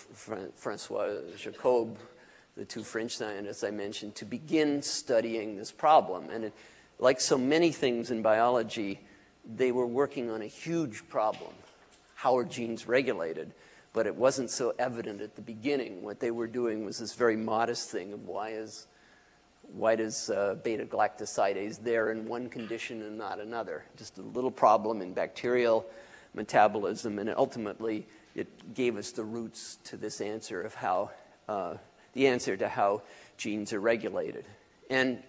Francois 0.54 1.10
Jacob 1.36 1.98
the 2.56 2.64
two 2.64 2.82
French 2.82 3.16
scientists 3.16 3.62
I 3.62 3.70
mentioned, 3.70 4.14
to 4.16 4.24
begin 4.24 4.82
studying 4.82 5.56
this 5.56 5.70
problem. 5.70 6.30
And 6.30 6.44
it, 6.44 6.52
like 6.98 7.20
so 7.20 7.36
many 7.36 7.70
things 7.70 8.10
in 8.10 8.22
biology, 8.22 9.00
they 9.44 9.72
were 9.72 9.86
working 9.86 10.30
on 10.30 10.42
a 10.42 10.46
huge 10.46 11.08
problem. 11.08 11.52
How 12.14 12.36
are 12.38 12.44
genes 12.44 12.88
regulated? 12.88 13.52
But 13.92 14.06
it 14.06 14.14
wasn't 14.14 14.50
so 14.50 14.74
evident 14.78 15.20
at 15.20 15.36
the 15.36 15.42
beginning. 15.42 16.02
What 16.02 16.20
they 16.20 16.30
were 16.30 16.46
doing 16.46 16.84
was 16.84 16.98
this 16.98 17.14
very 17.14 17.36
modest 17.36 17.90
thing 17.90 18.12
of 18.12 18.26
why 18.26 18.50
is 18.50 18.86
why 19.72 19.96
does 19.96 20.30
uh, 20.30 20.54
beta 20.62 20.84
galactosidase 20.84 21.82
there 21.82 22.12
in 22.12 22.28
one 22.28 22.48
condition 22.48 23.02
and 23.02 23.18
not 23.18 23.40
another? 23.40 23.84
Just 23.96 24.16
a 24.18 24.22
little 24.22 24.50
problem 24.50 25.02
in 25.02 25.12
bacterial 25.12 25.84
metabolism, 26.34 27.18
and 27.18 27.28
ultimately 27.36 28.06
it 28.36 28.74
gave 28.74 28.96
us 28.96 29.10
the 29.10 29.24
roots 29.24 29.78
to 29.84 29.96
this 29.96 30.20
answer 30.20 30.62
of 30.62 30.74
how 30.74 31.10
uh, 31.48 31.74
the 32.16 32.26
answer 32.28 32.56
to 32.56 32.66
how 32.66 33.02
genes 33.36 33.74
are 33.74 33.80
regulated. 33.80 34.46
And 34.88 35.22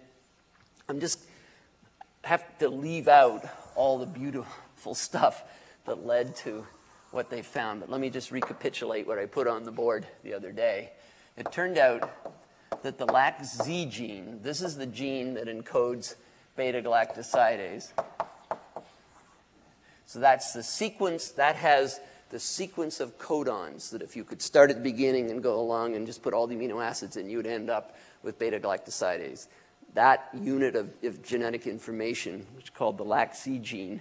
I'm 0.88 1.00
just 1.00 1.20
have 2.24 2.58
to 2.58 2.70
leave 2.70 3.08
out 3.08 3.46
all 3.76 3.98
the 3.98 4.06
beautiful 4.06 4.94
stuff 4.94 5.44
that 5.84 6.06
led 6.06 6.34
to 6.36 6.66
what 7.10 7.28
they 7.28 7.42
found. 7.42 7.80
But 7.80 7.90
let 7.90 8.00
me 8.00 8.08
just 8.08 8.32
recapitulate 8.32 9.06
what 9.06 9.18
I 9.18 9.26
put 9.26 9.46
on 9.46 9.64
the 9.64 9.70
board 9.70 10.06
the 10.24 10.32
other 10.32 10.50
day. 10.50 10.92
It 11.36 11.52
turned 11.52 11.76
out 11.76 12.10
that 12.82 12.96
the 12.96 13.04
LAC-Z 13.04 13.86
gene, 13.86 14.40
this 14.42 14.62
is 14.62 14.76
the 14.76 14.86
gene 14.86 15.34
that 15.34 15.46
encodes 15.46 16.14
beta 16.56 16.80
galactosidase. 16.80 17.92
So 20.06 20.20
that's 20.20 20.54
the 20.54 20.62
sequence 20.62 21.32
that 21.32 21.56
has 21.56 22.00
the 22.30 22.38
sequence 22.38 23.00
of 23.00 23.18
codons 23.18 23.90
that 23.90 24.02
if 24.02 24.16
you 24.16 24.24
could 24.24 24.42
start 24.42 24.70
at 24.70 24.76
the 24.76 24.82
beginning 24.82 25.30
and 25.30 25.42
go 25.42 25.58
along 25.58 25.94
and 25.94 26.06
just 26.06 26.22
put 26.22 26.34
all 26.34 26.46
the 26.46 26.54
amino 26.54 26.84
acids 26.84 27.16
in, 27.16 27.28
you'd 27.28 27.46
end 27.46 27.70
up 27.70 27.96
with 28.22 28.38
beta 28.38 28.60
galactosidase. 28.60 29.48
That 29.94 30.28
unit 30.34 30.76
of, 30.76 30.92
of 31.02 31.22
genetic 31.22 31.66
information, 31.66 32.46
which 32.54 32.64
is 32.64 32.70
called 32.70 32.98
the 32.98 33.04
LAC-Z 33.04 33.58
gene, 33.60 34.00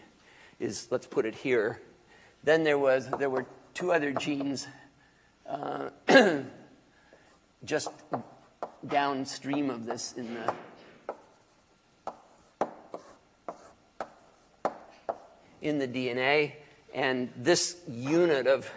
is, 0.59 0.87
let's 0.91 1.07
put 1.07 1.25
it 1.25 1.35
here. 1.35 1.81
Then 2.43 2.63
there, 2.63 2.77
was, 2.77 3.09
there 3.17 3.29
were 3.29 3.45
two 3.73 3.93
other 3.93 4.11
genes 4.11 4.67
uh, 5.47 5.89
just 7.63 7.89
downstream 8.85 9.69
of 9.69 9.85
this 9.85 10.13
in 10.13 10.33
the 10.33 10.53
in 15.61 15.79
the 15.79 15.87
DNA. 15.87 16.53
And 16.93 17.29
this 17.35 17.77
unit 17.87 18.47
of 18.47 18.71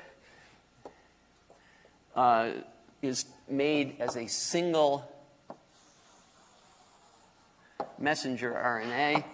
uh, 2.15 2.51
is 3.03 3.25
made 3.49 3.97
as 4.01 4.17
a 4.17 4.27
single 4.27 5.11
messenger 7.99 8.53
RNA. 8.53 9.25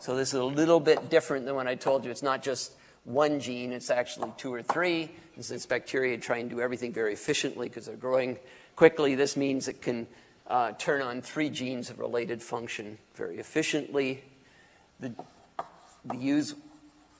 So 0.00 0.16
this 0.16 0.28
is 0.28 0.40
a 0.40 0.44
little 0.44 0.80
bit 0.80 1.10
different 1.10 1.44
than 1.46 1.54
when 1.54 1.68
I 1.68 1.74
told 1.74 2.04
you 2.04 2.10
it's 2.10 2.22
not 2.22 2.42
just 2.42 2.72
one 3.04 3.40
gene, 3.40 3.72
it's 3.72 3.90
actually 3.90 4.32
two 4.36 4.52
or 4.52 4.62
three. 4.62 5.10
Since 5.40 5.66
bacteria 5.66 6.18
try 6.18 6.38
and 6.38 6.50
do 6.50 6.60
everything 6.60 6.92
very 6.92 7.12
efficiently 7.12 7.68
because 7.68 7.86
they're 7.86 7.96
growing 7.96 8.38
quickly, 8.76 9.14
this 9.14 9.36
means 9.36 9.68
it 9.68 9.80
can 9.80 10.06
uh, 10.48 10.72
turn 10.72 11.02
on 11.02 11.22
three 11.22 11.48
genes 11.48 11.90
of 11.90 11.98
related 11.98 12.42
function 12.42 12.98
very 13.14 13.38
efficiently. 13.38 14.24
The, 15.00 15.12
the 16.04 16.16
use 16.16 16.54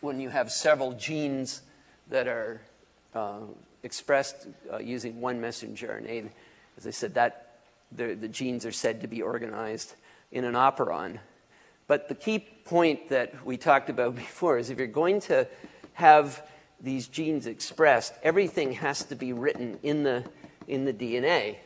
when 0.00 0.20
you 0.20 0.28
have 0.28 0.50
several 0.50 0.92
genes 0.92 1.62
that 2.08 2.28
are 2.28 2.60
uh, 3.14 3.40
expressed 3.82 4.46
uh, 4.72 4.78
using 4.78 5.20
one 5.20 5.40
messenger 5.40 6.00
RNA, 6.00 6.30
as 6.76 6.86
I 6.86 6.90
said, 6.90 7.14
that 7.14 7.60
the, 7.90 8.14
the 8.14 8.28
genes 8.28 8.64
are 8.64 8.72
said 8.72 9.00
to 9.00 9.08
be 9.08 9.22
organized 9.22 9.94
in 10.30 10.44
an 10.44 10.54
operon. 10.54 11.18
But 11.86 12.08
the 12.08 12.14
key 12.14 12.38
point 12.38 13.08
that 13.08 13.44
we 13.44 13.56
talked 13.56 13.90
about 13.90 14.14
before 14.16 14.58
is 14.58 14.70
if 14.70 14.78
you're 14.78 14.86
going 14.86 15.20
to 15.22 15.48
have 15.94 16.42
these 16.80 17.08
genes 17.08 17.46
expressed, 17.46 18.14
everything 18.22 18.72
has 18.72 19.04
to 19.04 19.16
be 19.16 19.32
written 19.32 19.78
in 19.82 20.04
the, 20.04 20.24
in 20.68 20.84
the 20.84 20.92
DNA. 20.92 21.56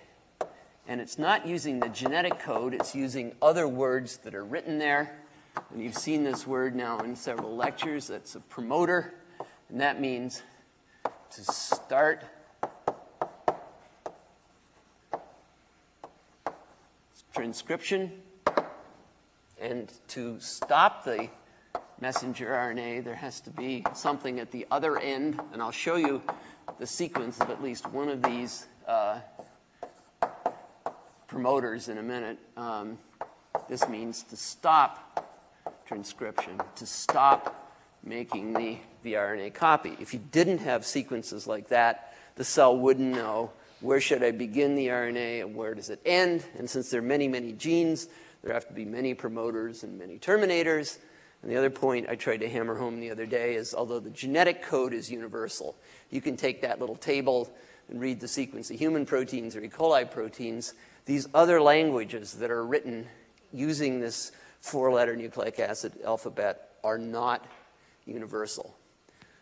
And 0.88 1.00
it's 1.00 1.18
not 1.18 1.46
using 1.46 1.80
the 1.80 1.88
genetic 1.88 2.38
code, 2.38 2.72
it's 2.74 2.94
using 2.94 3.34
other 3.42 3.68
words 3.68 4.16
that 4.18 4.34
are 4.34 4.44
written 4.44 4.78
there 4.78 5.21
and 5.72 5.82
you've 5.82 5.96
seen 5.96 6.22
this 6.22 6.46
word 6.46 6.74
now 6.74 6.98
in 7.00 7.16
several 7.16 7.56
lectures. 7.56 8.08
That's 8.08 8.34
a 8.34 8.40
promoter. 8.40 9.14
And 9.68 9.80
that 9.80 10.00
means 10.00 10.42
to 11.30 11.44
start 11.44 12.24
transcription 17.32 18.12
and 19.60 19.92
to 20.08 20.38
stop 20.40 21.04
the 21.04 21.28
messenger 22.00 22.48
RNA, 22.48 23.04
there 23.04 23.14
has 23.14 23.40
to 23.40 23.50
be 23.50 23.84
something 23.94 24.40
at 24.40 24.50
the 24.50 24.66
other 24.70 24.98
end. 24.98 25.40
And 25.52 25.62
I'll 25.62 25.70
show 25.70 25.96
you 25.96 26.22
the 26.78 26.86
sequence 26.86 27.40
of 27.40 27.48
at 27.48 27.62
least 27.62 27.86
one 27.90 28.08
of 28.08 28.22
these 28.22 28.66
uh, 28.86 29.20
promoters 31.28 31.88
in 31.88 31.98
a 31.98 32.02
minute. 32.02 32.38
Um, 32.56 32.98
this 33.68 33.88
means 33.88 34.24
to 34.24 34.36
stop 34.36 35.31
transcription 35.92 36.58
to 36.74 36.86
stop 36.86 37.70
making 38.02 38.54
the, 38.54 38.78
the 39.02 39.12
RNA 39.12 39.52
copy. 39.52 39.94
If 40.00 40.14
you 40.14 40.20
didn't 40.30 40.58
have 40.58 40.86
sequences 40.86 41.46
like 41.46 41.68
that, 41.68 42.14
the 42.36 42.44
cell 42.44 42.74
wouldn't 42.74 43.14
know 43.14 43.52
where 43.82 44.00
should 44.00 44.24
I 44.24 44.30
begin 44.30 44.74
the 44.74 44.86
RNA 44.86 45.42
and 45.42 45.54
where 45.54 45.74
does 45.74 45.90
it 45.90 46.00
end. 46.06 46.46
And 46.56 46.68
since 46.68 46.88
there 46.88 47.00
are 47.00 47.04
many, 47.04 47.28
many 47.28 47.52
genes, 47.52 48.08
there 48.42 48.54
have 48.54 48.66
to 48.68 48.72
be 48.72 48.86
many 48.86 49.12
promoters 49.12 49.82
and 49.82 49.98
many 49.98 50.18
terminators. 50.18 50.96
And 51.42 51.50
the 51.50 51.56
other 51.56 51.68
point 51.68 52.08
I 52.08 52.14
tried 52.14 52.38
to 52.38 52.48
hammer 52.48 52.74
home 52.74 52.98
the 52.98 53.10
other 53.10 53.26
day 53.26 53.54
is 53.54 53.74
although 53.74 54.00
the 54.00 54.08
genetic 54.08 54.62
code 54.62 54.94
is 54.94 55.10
universal, 55.10 55.76
you 56.08 56.22
can 56.22 56.38
take 56.38 56.62
that 56.62 56.80
little 56.80 56.96
table 56.96 57.52
and 57.90 58.00
read 58.00 58.18
the 58.18 58.28
sequence 58.28 58.70
of 58.70 58.78
human 58.78 59.04
proteins 59.04 59.54
or 59.56 59.62
E. 59.62 59.68
coli 59.68 60.10
proteins. 60.10 60.72
These 61.04 61.28
other 61.34 61.60
languages 61.60 62.32
that 62.34 62.50
are 62.50 62.64
written 62.64 63.08
using 63.52 64.00
this 64.00 64.32
four 64.62 64.90
letter 64.90 65.14
nucleic 65.14 65.58
acid 65.60 65.92
alphabet 66.04 66.70
are 66.82 66.96
not 66.96 67.46
universal. 68.06 68.74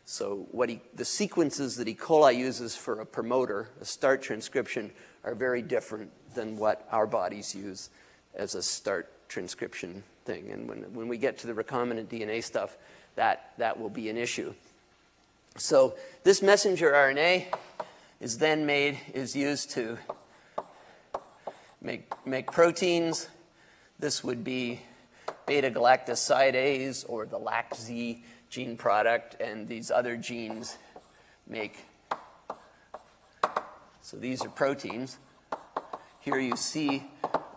So 0.05 0.49
what 0.51 0.69
he, 0.69 0.81
the 0.95 1.05
sequences 1.05 1.77
that 1.77 1.87
E. 1.87 1.95
coli 1.95 2.37
uses 2.37 2.75
for 2.75 3.01
a 3.01 3.07
promoter, 3.07 3.69
a 3.81 3.85
start 3.85 4.23
transcription, 4.23 4.91
are 5.23 5.37
very 5.37 5.63
different 5.63 6.11
than 6.35 6.57
what 6.57 6.89
our 6.91 7.07
bodies 7.07 7.55
use 7.55 7.91
as 8.35 8.57
a 8.57 8.63
start 8.63 9.09
transcription 9.29 10.03
thing. 10.25 10.51
And 10.51 10.69
when, 10.69 10.79
when 10.95 11.07
we 11.07 11.17
get 11.17 11.39
to 11.39 11.47
the 11.47 11.53
recombinant 11.53 12.07
DNA 12.07 12.43
stuff, 12.43 12.77
that, 13.15 13.53
that 13.59 13.79
will 13.79 13.91
be 13.91 14.09
an 14.09 14.17
issue. 14.17 14.53
So 15.57 15.95
this 16.25 16.43
messenger 16.43 16.91
RNA 16.91 17.47
is 18.21 18.39
then 18.39 18.67
made, 18.67 18.99
is 19.15 19.37
used 19.37 19.71
to 19.73 19.99
make, 21.81 22.11
make 22.27 22.51
proteins. 22.51 23.29
This 23.99 24.25
would 24.25 24.43
be 24.43 24.81
beta 25.51 25.69
galactosidase 25.69 27.05
or 27.09 27.27
the 27.27 27.37
LAC-Z 27.37 28.23
gene 28.51 28.77
product, 28.77 29.41
and 29.41 29.67
these 29.67 29.91
other 29.91 30.17
genes 30.17 30.79
make. 31.49 31.87
So 34.01 34.17
these 34.17 34.45
are 34.45 34.49
proteins. 34.49 35.19
Here 36.21 36.39
you 36.39 36.55
see 36.55 37.03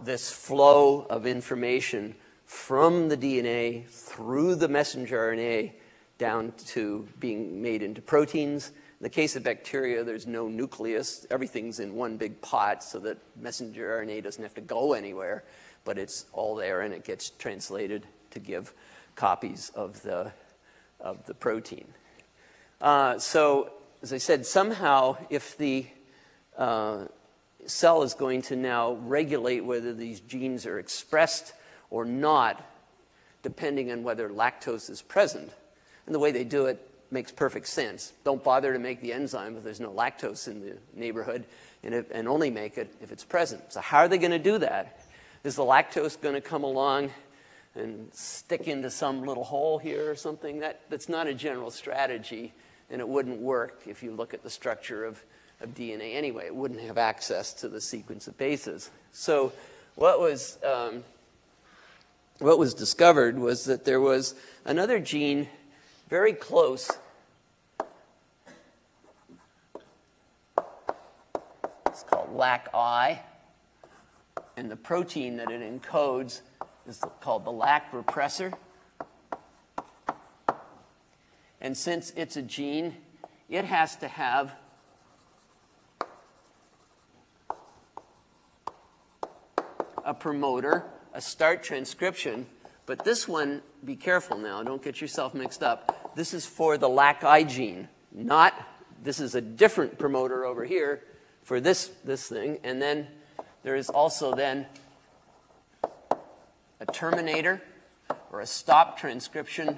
this 0.03 0.31
flow 0.31 1.05
of 1.07 1.27
information 1.27 2.15
from 2.45 3.09
the 3.09 3.17
DNA 3.17 3.87
through 3.87 4.55
the 4.55 4.67
messenger 4.67 5.31
RNA 5.31 5.73
down 6.17 6.53
to 6.69 7.07
being 7.19 7.61
made 7.61 7.83
into 7.83 8.01
proteins. 8.01 8.69
In 8.69 9.03
the 9.03 9.09
case 9.09 9.35
of 9.35 9.43
bacteria, 9.43 10.03
there's 10.03 10.25
no 10.25 10.47
nucleus. 10.47 11.27
Everything's 11.29 11.79
in 11.79 11.93
one 11.93 12.17
big 12.17 12.41
pot 12.41 12.83
so 12.83 12.97
that 13.01 13.19
messenger 13.39 14.03
RNA 14.03 14.23
doesn't 14.23 14.41
have 14.41 14.55
to 14.55 14.61
go 14.61 14.93
anywhere, 14.93 15.43
but 15.85 15.97
it's 15.97 16.25
all 16.33 16.55
there 16.55 16.81
and 16.81 16.93
it 16.93 17.03
gets 17.03 17.29
translated 17.29 18.05
to 18.31 18.39
give 18.39 18.73
copies 19.15 19.71
of 19.75 20.01
the, 20.01 20.31
of 20.99 21.25
the 21.25 21.33
protein. 21.33 21.87
Uh, 22.81 23.17
so, 23.17 23.71
as 24.01 24.11
I 24.11 24.17
said, 24.17 24.45
somehow 24.45 25.17
if 25.29 25.57
the 25.57 25.85
uh, 26.57 27.05
cell 27.65 28.03
is 28.03 28.13
going 28.13 28.41
to 28.43 28.55
now 28.55 28.93
regulate 28.93 29.61
whether 29.61 29.93
these 29.93 30.19
genes 30.19 30.65
are 30.65 30.79
expressed 30.79 31.53
or 31.89 32.05
not, 32.05 32.63
depending 33.41 33.91
on 33.91 34.03
whether 34.03 34.29
lactose 34.29 34.89
is 34.89 35.01
present. 35.01 35.51
And 36.05 36.13
the 36.13 36.19
way 36.19 36.31
they 36.31 36.43
do 36.43 36.65
it 36.65 36.89
makes 37.11 37.31
perfect 37.31 37.67
sense. 37.67 38.11
Don't 38.23 38.43
bother 38.43 38.73
to 38.73 38.79
make 38.79 39.01
the 39.01 39.13
enzyme 39.13 39.55
if 39.55 39.63
there's 39.63 39.79
no 39.79 39.91
lactose 39.91 40.47
in 40.47 40.61
the 40.61 40.77
neighborhood, 40.93 41.45
and, 41.83 41.93
if, 41.93 42.09
and 42.11 42.27
only 42.27 42.49
make 42.49 42.77
it 42.77 42.93
if 43.01 43.11
it's 43.11 43.23
present. 43.23 43.71
So, 43.71 43.79
how 43.79 43.99
are 43.99 44.07
they 44.07 44.17
going 44.17 44.31
to 44.31 44.39
do 44.39 44.57
that? 44.57 44.99
Is 45.43 45.55
the 45.55 45.63
lactose 45.63 46.19
going 46.19 46.35
to 46.35 46.41
come 46.41 46.63
along 46.63 47.11
and 47.75 48.13
stick 48.13 48.67
into 48.67 48.89
some 48.89 49.23
little 49.25 49.43
hole 49.43 49.77
here 49.77 50.09
or 50.09 50.15
something? 50.15 50.59
That, 50.59 50.81
that's 50.89 51.09
not 51.09 51.27
a 51.27 51.33
general 51.33 51.71
strategy, 51.71 52.53
and 52.89 53.01
it 53.01 53.07
wouldn't 53.07 53.39
work 53.39 53.81
if 53.85 54.03
you 54.03 54.11
look 54.11 54.33
at 54.33 54.43
the 54.43 54.49
structure 54.49 55.03
of 55.05 55.23
of 55.63 55.73
DNA 55.73 56.15
anyway. 56.15 56.45
It 56.45 56.55
wouldn't 56.55 56.81
have 56.81 56.97
access 56.97 57.53
to 57.55 57.69
the 57.69 57.81
sequence 57.81 58.27
of 58.27 58.37
bases. 58.37 58.91
So 59.11 59.53
what 59.95 60.19
was, 60.19 60.57
um, 60.63 61.03
what 62.39 62.59
was 62.59 62.73
discovered 62.73 63.39
was 63.39 63.65
that 63.65 63.85
there 63.85 64.01
was 64.01 64.35
another 64.65 64.99
gene 64.99 65.47
very 66.09 66.33
close 66.33 66.91
It's 71.87 72.01
called 72.01 72.35
LAC-I, 72.35 73.21
and 74.55 74.69
the 74.69 74.75
protein 74.75 75.37
that 75.37 75.51
it 75.51 75.61
encodes 75.61 76.41
is 76.87 77.01
called 77.21 77.45
the 77.45 77.51
LAC 77.51 77.91
repressor. 77.91 78.53
And 81.61 81.77
since 81.77 82.11
it's 82.15 82.35
a 82.35 82.41
gene, 82.41 82.97
it 83.49 83.65
has 83.65 83.95
to 83.97 84.07
have 84.07 84.53
a 90.03 90.13
promoter, 90.13 90.83
a 91.13 91.21
start 91.21 91.63
transcription, 91.63 92.45
but 92.85 93.05
this 93.05 93.27
one, 93.27 93.61
be 93.85 93.95
careful 93.95 94.37
now, 94.37 94.61
don't 94.61 94.83
get 94.83 94.99
yourself 94.99 95.33
mixed 95.33 95.63
up. 95.63 96.13
This 96.15 96.33
is 96.33 96.45
for 96.45 96.77
the 96.77 96.89
LAC-I 96.89 97.43
gene, 97.43 97.87
not, 98.11 98.53
this 99.01 99.19
is 99.19 99.35
a 99.35 99.41
different 99.41 99.97
promoter 99.97 100.45
over 100.45 100.65
here 100.65 101.01
for 101.43 101.59
this, 101.59 101.91
this 102.03 102.27
thing. 102.27 102.59
And 102.63 102.81
then 102.81 103.07
there 103.63 103.75
is 103.75 103.89
also 103.89 104.35
then 104.35 104.65
a 106.79 106.85
terminator 106.91 107.61
or 108.31 108.41
a 108.41 108.45
stop 108.45 108.99
transcription. 108.99 109.77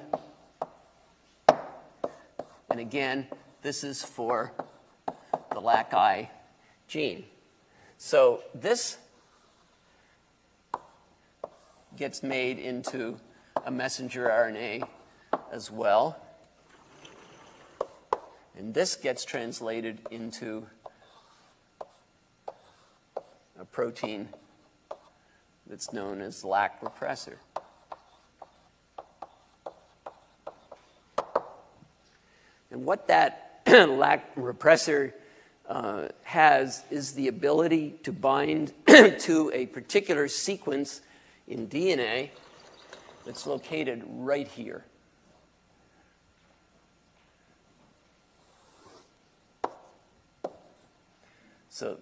And 2.69 2.79
again, 2.79 3.27
this 3.61 3.83
is 3.83 4.03
for 4.03 4.51
the 5.51 5.59
LAC-I 5.59 6.29
gene. 6.87 7.25
So 7.97 8.41
this 8.53 8.97
gets 11.95 12.23
made 12.23 12.59
into 12.59 13.19
a 13.65 13.71
messenger 13.71 14.27
RNA 14.27 14.87
as 15.51 15.71
well. 15.71 16.19
And 18.57 18.73
this 18.73 18.95
gets 18.95 19.23
translated 19.23 20.01
into 20.11 20.65
a 23.59 23.65
protein 23.65 24.29
that's 25.67 25.93
known 25.93 26.21
as 26.21 26.43
LAC 26.43 26.81
repressor. 26.81 27.35
And 32.71 32.85
what 32.85 33.07
that 33.07 33.61
LAC 33.67 34.35
repressor 34.35 35.13
uh, 35.67 36.09
has 36.23 36.83
is 36.91 37.13
the 37.13 37.27
ability 37.27 37.95
to 38.03 38.11
bind 38.11 38.73
to 38.87 39.51
a 39.53 39.65
particular 39.67 40.27
sequence 40.27 41.01
in 41.47 41.67
DNA 41.67 42.29
that's 43.25 43.47
located 43.47 44.03
right 44.07 44.47
here. 44.47 44.85
So 51.69 51.97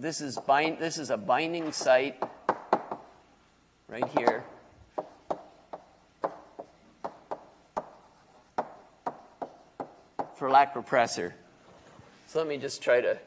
this 0.00 0.20
is 0.20 0.38
bind 0.38 0.78
this 0.78 0.98
is 0.98 1.10
a 1.10 1.16
binding 1.16 1.72
site 1.72 2.22
right 3.88 4.08
here. 4.16 4.44
For 10.36 10.50
LAC 10.50 10.74
repressor. 10.74 11.32
So 12.26 12.38
let 12.38 12.46
me 12.46 12.58
just 12.58 12.80
try 12.80 13.00
to 13.00 13.18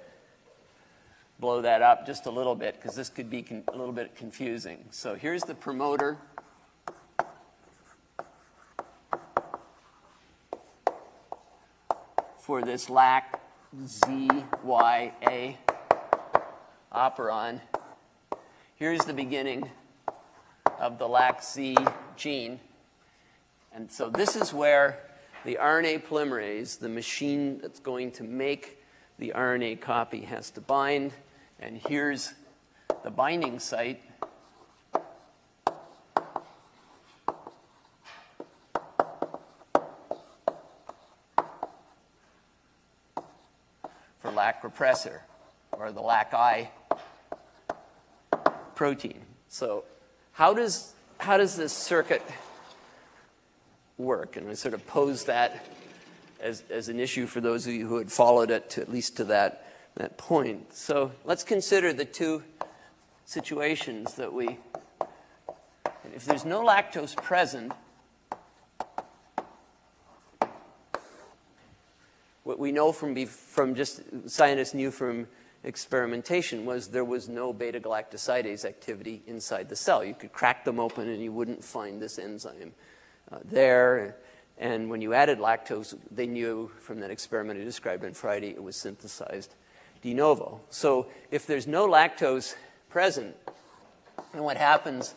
blow 1.40 1.62
that 1.62 1.82
up 1.82 2.06
just 2.06 2.26
a 2.28 2.32
little 2.32 2.56
bit 2.56 2.76
because 2.76 2.96
this 2.96 3.10
could 3.10 3.30
be 3.30 3.46
a 3.68 3.76
little 3.76 3.92
bit 3.92 4.16
confusing. 4.16 4.86
So 4.92 5.16
here's 5.16 5.42
the 5.42 5.56
promoter. 5.56 6.18
For 12.38 12.62
this 12.62 12.90
LAC 12.90 13.42
ZYA 13.86 15.58
operon. 16.94 17.62
Here's 18.76 19.02
the 19.02 19.14
beginning 19.14 19.70
of 20.80 20.98
the 20.98 21.08
LAC-Z 21.08 21.78
gene. 22.18 22.60
And 23.74 23.90
so 23.90 24.10
this 24.10 24.36
is 24.36 24.54
where 24.54 25.00
the 25.46 25.58
RNA 25.62 26.04
polymerase, 26.06 26.80
the 26.80 26.90
machine 26.90 27.60
that's 27.62 27.80
going 27.80 28.12
to 28.14 28.24
make 28.24 28.84
the 29.18 29.34
RNA 29.36 29.82
copy, 29.82 30.22
has 30.22 30.52
to 30.52 30.62
bind. 30.62 31.14
And 31.60 31.78
here's 31.88 32.34
the 33.04 33.12
binding 33.12 33.60
site. 33.60 34.02
for 44.20 44.30
LAC 44.30 44.62
repressor 44.62 45.22
or 45.72 45.92
the 45.92 46.02
LAC-I 46.02 46.70
protein. 48.82 49.22
So 49.48 49.84
how 50.32 50.56
does, 50.56 50.96
how 51.20 51.38
does 51.38 51.56
this 51.56 51.72
circuit 51.72 52.24
work? 54.00 54.38
And 54.38 54.50
I 54.50 54.56
sort 54.56 54.74
of 54.74 54.88
pose 54.88 55.26
that 55.26 55.68
as, 56.40 56.64
as 56.72 56.90
an 56.90 57.00
issue 57.00 57.28
for 57.28 57.42
those 57.42 57.68
of 57.68 57.74
you 57.74 57.86
who 57.86 58.00
had 58.00 58.12
followed 58.12 58.50
it 58.50 58.72
to 58.72 58.82
at 58.82 58.92
least 58.92 59.18
to 59.18 59.26
that 59.26 59.68
that 59.98 60.18
point. 60.18 60.74
So 60.74 61.12
let's 61.26 61.44
consider 61.44 61.94
the 61.94 62.06
two 62.06 62.42
situations 63.26 64.16
that 64.16 64.34
we, 64.34 64.58
if 66.16 66.26
there's 66.26 66.44
no 66.44 66.66
lactose 66.66 67.16
present, 67.16 67.74
what 72.44 72.58
we 72.58 72.72
know 72.72 72.92
from, 72.92 73.14
be 73.14 73.26
from 73.26 73.76
just 73.76 74.02
scientists 74.26 74.74
knew 74.74 74.90
from 74.90 75.28
experimentation 75.64 76.66
was 76.66 76.88
there 76.88 77.06
was 77.06 77.30
no 77.30 77.54
beta 77.54 77.80
galactosidase 77.80 78.66
activity 78.66 79.22
inside 79.28 79.70
the 79.70 79.76
cell. 79.76 80.04
You 80.04 80.14
could 80.14 80.34
crack 80.34 80.66
them 80.66 80.80
open 80.80 81.08
and 81.08 81.22
you 81.22 81.32
wouldn't 81.32 81.64
find 81.64 82.02
this 82.02 82.18
enzyme 82.18 82.74
uh, 83.32 83.40
there. 83.46 84.18
And 84.58 84.90
when 84.90 85.02
you 85.02 85.14
added 85.14 85.40
lactose, 85.40 85.98
they 86.10 86.28
knew 86.28 86.72
from 86.80 87.00
that 87.00 87.12
experiment 87.12 87.60
I 87.60 87.64
described 87.64 88.04
on 88.06 88.14
Friday, 88.14 88.50
it 88.50 88.64
was 88.64 88.76
synthesized 88.76 89.54
de 90.02 90.14
novo. 90.14 90.62
So 90.70 91.08
if 91.30 91.46
there's 91.46 91.68
no 91.68 91.88
lactose 91.88 92.56
present, 92.90 93.36
then 94.34 94.44
what 94.44 94.58
happens 94.58 95.14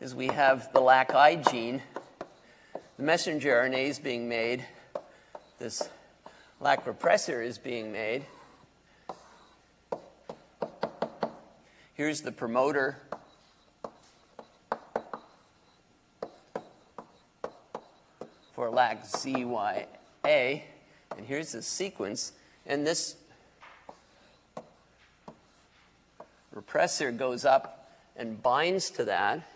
is 0.00 0.14
we 0.14 0.28
have 0.28 0.72
the 0.72 0.80
LAC-I 0.80 1.36
gene, 1.36 1.82
the 2.96 3.02
messenger 3.02 3.50
RNA 3.50 3.88
is 3.88 3.98
being 3.98 4.28
made, 4.28 4.64
this 5.58 5.88
lac 6.60 6.84
repressor 6.84 7.44
is 7.44 7.58
being 7.58 7.90
made. 7.90 8.24
Here's 11.98 12.20
the 12.20 12.30
promoter. 12.30 12.96
For 18.52 18.70
lac 18.70 19.04
ZYA. 19.04 19.88
And 20.24 21.26
here's 21.26 21.50
the 21.50 21.60
sequence. 21.60 22.34
And 22.66 22.86
this 22.86 23.16
repressor 26.54 27.16
goes 27.16 27.44
up 27.44 27.90
and 28.14 28.40
binds 28.40 28.90
to 28.90 29.04
that. 29.06 29.50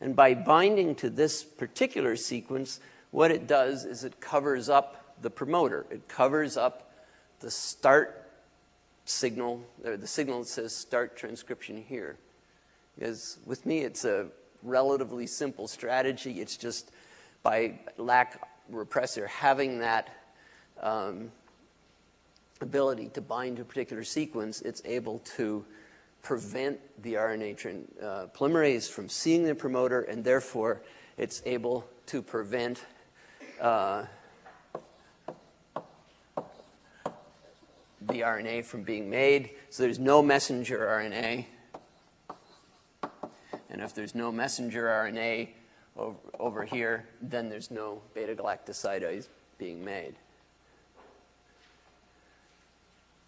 And 0.00 0.14
by 0.14 0.34
binding 0.34 0.94
to 0.94 1.10
this 1.10 1.42
particular 1.42 2.14
sequence, 2.14 2.78
what 3.10 3.32
it 3.32 3.48
does 3.48 3.84
is 3.84 4.04
it 4.04 4.20
covers 4.20 4.68
up 4.68 5.16
the 5.20 5.30
promoter. 5.30 5.86
It 5.90 6.06
covers 6.06 6.56
up 6.56 6.94
the 7.40 7.50
start 7.50 8.19
signal, 9.10 9.64
the 9.82 10.06
signal 10.06 10.40
that 10.40 10.48
says 10.48 10.74
start 10.74 11.16
transcription 11.16 11.82
here. 11.86 12.16
Because 12.98 13.38
with 13.46 13.66
me, 13.66 13.80
it's 13.80 14.04
a 14.04 14.26
relatively 14.62 15.26
simple 15.26 15.68
strategy. 15.68 16.40
It's 16.40 16.56
just 16.56 16.90
by 17.42 17.80
lac 17.96 18.40
repressor 18.72 19.26
having 19.26 19.80
that 19.80 20.08
um, 20.80 21.30
ability 22.60 23.08
to 23.14 23.20
bind 23.20 23.56
to 23.56 23.62
a 23.62 23.64
particular 23.64 24.04
sequence, 24.04 24.60
it's 24.62 24.82
able 24.84 25.20
to 25.20 25.64
prevent 26.22 26.78
the 27.02 27.14
RNA 27.14 27.84
uh, 28.02 28.26
polymerase 28.36 28.90
from 28.90 29.08
seeing 29.08 29.44
the 29.44 29.54
promoter, 29.54 30.02
and 30.02 30.22
therefore 30.22 30.82
it's 31.16 31.42
able 31.46 31.88
to 32.06 32.20
prevent 32.20 32.84
uh, 33.60 34.04
the 38.12 38.20
RNA 38.20 38.64
from 38.64 38.82
being 38.82 39.08
made. 39.08 39.50
So 39.70 39.82
there's 39.82 39.98
no 39.98 40.22
messenger 40.22 40.78
RNA. 40.78 41.46
And 43.70 43.80
if 43.80 43.94
there's 43.94 44.14
no 44.14 44.32
messenger 44.32 44.84
RNA 44.84 45.48
over, 45.96 46.16
over 46.38 46.64
here, 46.64 47.06
then 47.22 47.48
there's 47.48 47.70
no 47.70 48.02
beta 48.14 48.34
galactosidase 48.34 49.28
being 49.58 49.84
made. 49.84 50.14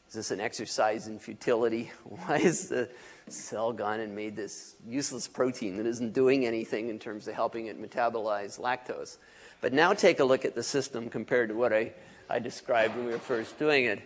Is 0.09 0.17
this 0.17 0.31
an 0.31 0.41
exercise 0.41 1.07
in 1.07 1.19
futility? 1.19 1.91
Why 2.05 2.39
has 2.41 2.69
the 2.69 2.91
cell 3.29 3.73
gone 3.73 4.01
and 4.01 4.15
made 4.15 4.37
this 4.37 4.77
useless 4.87 5.27
protein 5.27 5.79
that 5.79 5.87
isn't 5.87 6.13
doing 6.13 6.45
anything 6.45 6.91
in 6.91 6.99
terms 6.99 7.27
of 7.29 7.35
helping 7.35 7.67
it 7.67 7.81
metabolize 7.81 8.61
lactose? 8.61 9.17
But 9.63 9.73
now 9.73 9.95
take 9.95 10.21
a 10.21 10.25
look 10.25 10.45
at 10.45 10.55
the 10.55 10.63
system 10.63 11.09
compared 11.09 11.49
to 11.49 11.55
what 11.55 11.73
I, 11.73 11.93
I 12.29 12.41
described 12.41 12.95
when 12.95 13.07
we 13.07 13.13
were 13.13 13.19
first 13.19 13.59
doing 13.59 13.87
it. 13.87 14.03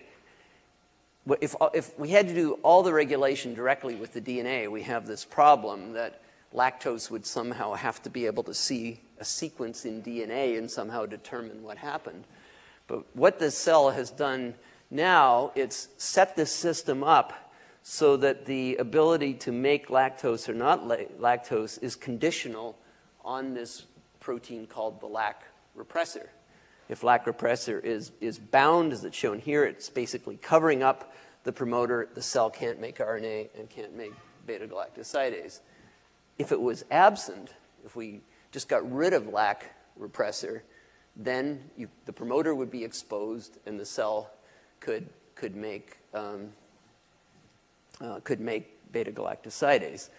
If, 1.41 1.61
uh, 1.61 1.71
if 1.75 1.99
we 1.99 2.11
had 2.11 2.29
to 2.29 2.35
do 2.35 2.53
all 2.63 2.83
the 2.83 2.93
regulation 2.93 3.55
directly 3.55 3.97
with 3.97 4.13
the 4.13 4.21
DNA, 4.21 4.71
we 4.71 4.83
have 4.83 5.07
this 5.07 5.25
problem 5.25 5.93
that 5.95 6.23
lactose 6.55 7.11
would 7.11 7.27
somehow 7.27 7.75
have 7.75 8.03
to 8.03 8.11
be 8.11 8.27
able 8.27 8.45
to 8.45 8.55
see 8.55 9.01
a 9.19 9.25
sequence 9.25 9.85
in 9.85 10.03
DNA 10.03 10.57
and 10.57 10.71
somehow 10.71 11.07
determine 11.07 11.63
what 11.63 11.79
happened. 11.79 12.25
But 12.87 13.05
what 13.17 13.39
this 13.39 13.59
cell 13.59 13.91
has 13.91 14.11
done 14.11 14.55
now 14.91 15.53
it's 15.55 15.89
set 15.97 16.37
this 16.37 16.53
system 16.53 17.03
up 17.03 17.53
so 17.83 18.17
that 18.17 18.47
the 18.47 18.77
ability 18.77 19.35
to 19.35 19.53
make 19.53 19.89
lactose 19.89 20.49
or 20.49 20.55
not 20.55 20.85
lactose 20.85 21.83
is 21.83 21.97
conditional 21.97 22.77
on 23.25 23.55
this 23.55 23.85
protein 24.21 24.67
called 24.67 25.01
the 25.01 25.07
lac 25.07 25.43
repressor. 25.77 26.27
If 26.89 27.03
lac 27.03 27.27
repressor 27.27 27.83
is, 27.83 28.13
is 28.21 28.39
bound, 28.39 28.93
as 28.93 29.05
it's 29.05 29.17
shown 29.17 29.41
here, 29.41 29.65
it's 29.65 29.91
basically 29.91 30.37
covering 30.37 30.83
up 30.83 31.15
the 31.45 31.53
promoter. 31.53 32.09
The 32.15 32.23
cell 32.23 32.51
can't 32.51 32.81
make 32.81 32.99
RNA 32.99 33.49
and 33.59 33.69
can't 33.69 33.97
make 33.97 34.13
beta 34.47 34.67
galactosidase. 34.67 35.61
If 36.39 36.53
it 36.53 36.61
was 36.61 36.85
absent, 36.91 37.55
if 37.85 37.97
we 37.97 38.21
just 38.53 38.69
got 38.69 38.91
rid 38.91 39.13
of 39.13 39.29
lac 39.29 39.75
repressor, 39.99 40.61
then 41.17 41.71
you, 41.77 41.89
the 42.05 42.13
promoter 42.13 42.55
would 42.55 42.71
be 42.71 42.85
exposed 42.85 43.59
and 43.67 43.81
the 43.81 43.87
cell 43.87 44.31
could, 44.81 45.09
could, 45.35 45.57
make, 45.57 45.97
um, 46.15 46.53
uh, 48.01 48.21
could 48.23 48.41
make 48.41 48.93
beta 48.93 49.11
galactosidase. 49.11 50.11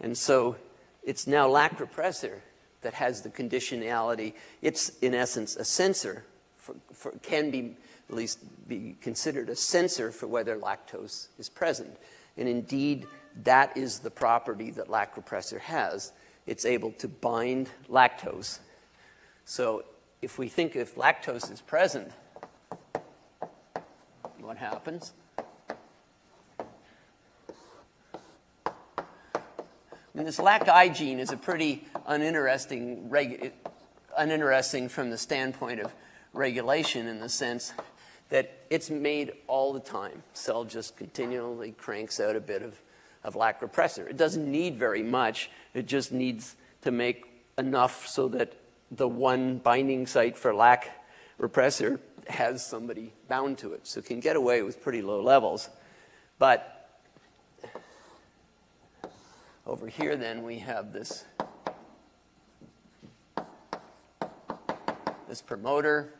And 0.00 0.16
so 0.16 0.56
it's 1.04 1.26
now 1.26 1.46
lac 1.46 1.78
repressor 1.78 2.40
that 2.82 2.94
has 2.94 3.22
the 3.22 3.30
conditionality. 3.30 4.34
It's, 4.62 4.90
in 5.00 5.14
essence, 5.14 5.56
a 5.56 5.64
sensor, 5.64 6.24
for, 6.56 6.74
for, 6.92 7.12
can 7.22 7.50
be 7.50 7.76
at 8.08 8.14
least 8.14 8.38
be 8.68 8.96
considered 9.00 9.48
a 9.48 9.56
sensor 9.56 10.12
for 10.12 10.26
whether 10.26 10.56
lactose 10.56 11.28
is 11.38 11.48
present. 11.48 11.96
And 12.36 12.48
indeed, 12.48 13.06
that 13.42 13.76
is 13.76 13.98
the 13.98 14.10
property 14.10 14.70
that 14.72 14.88
lac 14.88 15.16
repressor 15.16 15.58
has. 15.60 16.12
It's 16.46 16.64
able 16.64 16.92
to 16.92 17.08
bind 17.08 17.68
lactose. 17.90 18.60
So 19.44 19.84
if 20.22 20.38
we 20.38 20.48
think 20.48 20.76
if 20.76 20.94
lactose 20.94 21.50
is 21.52 21.60
present, 21.60 22.12
what 24.40 24.56
happens. 24.56 25.12
This 30.24 30.38
LAC-I 30.38 30.88
gene 30.88 31.20
is 31.20 31.30
a 31.30 31.36
pretty 31.36 31.84
uninteresting, 32.06 33.12
uninteresting 34.16 34.88
from 34.88 35.10
the 35.10 35.18
standpoint 35.18 35.78
of 35.78 35.92
regulation 36.32 37.06
in 37.06 37.20
the 37.20 37.28
sense 37.28 37.74
that 38.30 38.64
it's 38.70 38.88
made 38.88 39.34
all 39.46 39.74
the 39.74 39.80
time. 39.80 40.22
Cell 40.32 40.64
just 40.64 40.96
continually 40.96 41.72
cranks 41.72 42.18
out 42.18 42.34
a 42.34 42.40
bit 42.40 42.62
of, 42.62 42.80
of 43.24 43.36
lac 43.36 43.60
repressor. 43.60 44.08
It 44.08 44.16
doesn't 44.16 44.50
need 44.50 44.76
very 44.76 45.02
much. 45.02 45.50
It 45.74 45.86
just 45.86 46.12
needs 46.12 46.56
to 46.80 46.90
make 46.90 47.26
enough 47.58 48.08
so 48.08 48.26
that 48.28 48.54
the 48.90 49.06
one 49.06 49.58
binding 49.58 50.06
site 50.06 50.38
for 50.38 50.54
lac 50.54 50.90
repressor 51.38 52.00
has 52.26 52.64
somebody 52.66 53.12
bound 53.28 53.58
to 53.58 53.74
it. 53.74 53.86
So 53.86 54.00
it 54.00 54.06
can 54.06 54.20
get 54.20 54.36
away 54.36 54.62
with 54.62 54.82
pretty 54.82 55.02
low 55.02 55.20
levels. 55.20 55.68
But 56.38 56.75
over 59.66 59.88
here, 59.88 60.16
then, 60.16 60.44
we 60.44 60.60
have 60.60 60.92
this, 60.92 61.24
this 65.28 65.42
promoter. 65.42 66.14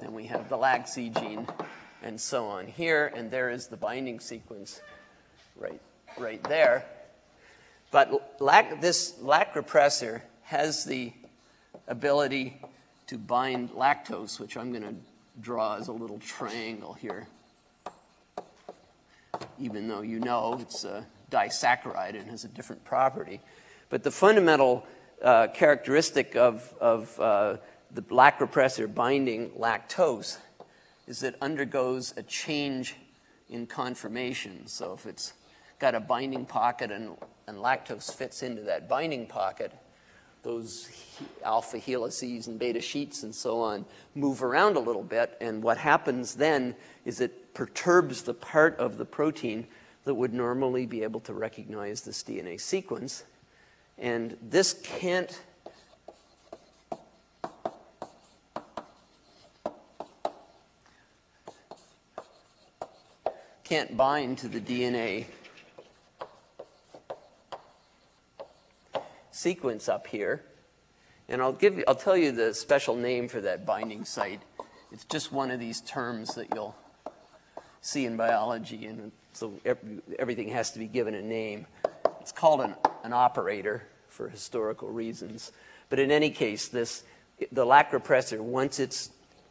Then 0.00 0.14
we 0.14 0.24
have 0.24 0.48
the 0.48 0.56
LAC-Z 0.56 1.10
gene, 1.10 1.46
and 2.02 2.18
so 2.18 2.46
on 2.46 2.66
here. 2.66 3.12
And 3.14 3.30
there 3.30 3.50
is 3.50 3.66
the 3.66 3.76
binding 3.76 4.20
sequence 4.20 4.80
right, 5.56 5.80
right 6.16 6.42
there. 6.44 6.86
But 7.90 8.40
lac, 8.40 8.80
this 8.80 9.20
lac 9.20 9.52
repressor 9.52 10.22
has 10.44 10.86
the 10.86 11.12
ability 11.88 12.58
to 13.08 13.18
bind 13.18 13.70
lactose, 13.72 14.40
which 14.40 14.56
I'm 14.56 14.70
going 14.70 14.82
to 14.82 14.94
draw 15.42 15.76
as 15.76 15.88
a 15.88 15.92
little 15.92 16.18
triangle 16.18 16.94
here, 16.94 17.26
even 19.58 19.88
though 19.88 20.00
you 20.00 20.20
know 20.20 20.58
it's 20.58 20.84
a 20.84 21.06
disaccharide 21.32 22.20
and 22.20 22.30
has 22.30 22.44
a 22.44 22.48
different 22.48 22.84
property. 22.84 23.40
But 23.88 24.04
the 24.04 24.10
fundamental 24.10 24.86
uh, 25.22 25.48
characteristic 25.48 26.36
of, 26.36 26.72
of 26.80 27.18
uh, 27.18 27.56
the 27.90 28.04
lac 28.10 28.38
repressor 28.38 28.92
binding 28.92 29.50
lactose 29.50 30.38
is 31.06 31.22
it 31.22 31.36
undergoes 31.40 32.14
a 32.16 32.22
change 32.22 32.96
in 33.48 33.66
conformation. 33.66 34.66
So 34.66 34.92
if 34.92 35.06
it's 35.06 35.32
got 35.78 35.94
a 35.94 36.00
binding 36.00 36.46
pocket 36.46 36.90
and, 36.90 37.16
and 37.46 37.58
lactose 37.58 38.14
fits 38.14 38.42
into 38.42 38.62
that 38.62 38.88
binding 38.88 39.26
pocket, 39.26 39.72
those 40.42 40.88
alpha 41.44 41.78
helices 41.78 42.48
and 42.48 42.58
beta 42.58 42.80
sheets 42.80 43.22
and 43.22 43.34
so 43.34 43.60
on 43.60 43.84
move 44.14 44.42
around 44.42 44.76
a 44.76 44.80
little 44.80 45.02
bit. 45.02 45.36
And 45.40 45.62
what 45.62 45.78
happens 45.78 46.34
then 46.34 46.74
is 47.04 47.20
it 47.20 47.54
perturbs 47.54 48.22
the 48.22 48.34
part 48.34 48.76
of 48.78 48.98
the 48.98 49.04
protein 49.04 49.66
that 50.04 50.14
would 50.14 50.32
normally 50.32 50.86
be 50.86 51.02
able 51.02 51.20
to 51.20 51.32
recognize 51.32 52.02
this 52.02 52.22
DNA 52.22 52.60
sequence. 52.60 53.24
And 53.98 54.36
this 54.42 54.72
can't 54.72 55.40
can't 63.64 63.96
bind 63.96 64.36
to 64.36 64.48
the 64.48 64.60
DNA 64.60 65.24
sequence 69.30 69.88
up 69.88 70.06
here. 70.06 70.42
And 71.28 71.40
I'll, 71.40 71.54
give 71.54 71.78
you, 71.78 71.84
I'll 71.88 71.94
tell 71.94 72.16
you 72.16 72.32
the 72.32 72.52
special 72.52 72.96
name 72.96 73.28
for 73.28 73.40
that 73.40 73.64
binding 73.64 74.04
site. 74.04 74.42
It's 74.90 75.04
just 75.06 75.32
one 75.32 75.50
of 75.50 75.58
these 75.58 75.80
terms 75.80 76.34
that 76.34 76.48
you'll 76.54 76.76
see 77.80 78.04
in 78.04 78.16
biology, 78.16 78.84
and 78.84 79.10
so 79.32 79.54
everything 80.18 80.48
has 80.48 80.70
to 80.72 80.78
be 80.78 80.86
given 80.86 81.14
a 81.14 81.22
name. 81.22 81.66
It's 82.20 82.32
called 82.32 82.60
an, 82.60 82.74
an 83.02 83.12
operator 83.12 83.84
for 84.08 84.28
historical 84.28 84.88
reasons. 84.88 85.52
But 85.88 85.98
in 85.98 86.10
any 86.10 86.30
case, 86.30 86.68
this, 86.68 87.02
the 87.50 87.64
lac 87.64 87.92
repressor, 87.92 88.40
once 88.40 88.78
it's 88.78 89.10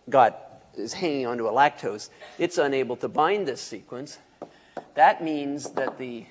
got, 0.09 0.63
is 0.75 0.93
hanging 0.93 1.25
onto 1.25 1.47
a 1.47 1.51
lactose, 1.51 2.09
it's 2.37 2.57
unable 2.57 2.95
to 2.97 3.07
bind 3.07 3.47
this 3.47 3.61
sequence. 3.61 4.19
That 4.95 5.23
means 5.23 5.71
that 5.71 5.97
the 5.97 6.25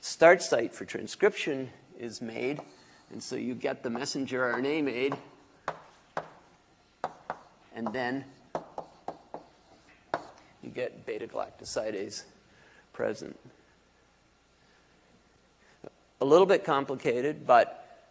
start 0.00 0.42
site 0.42 0.72
for 0.72 0.84
transcription 0.84 1.70
is 1.98 2.22
made, 2.22 2.60
and 3.10 3.22
so 3.22 3.36
you 3.36 3.54
get 3.54 3.82
the 3.82 3.90
messenger 3.90 4.52
RNA 4.54 4.84
made, 4.84 5.16
and 7.74 7.92
then 7.92 8.24
you 10.62 10.70
get 10.70 11.04
beta 11.06 11.26
galactosidase 11.26 12.24
present. 12.98 13.38
A 16.20 16.24
little 16.24 16.46
bit 16.46 16.64
complicated, 16.64 17.46
but 17.46 18.10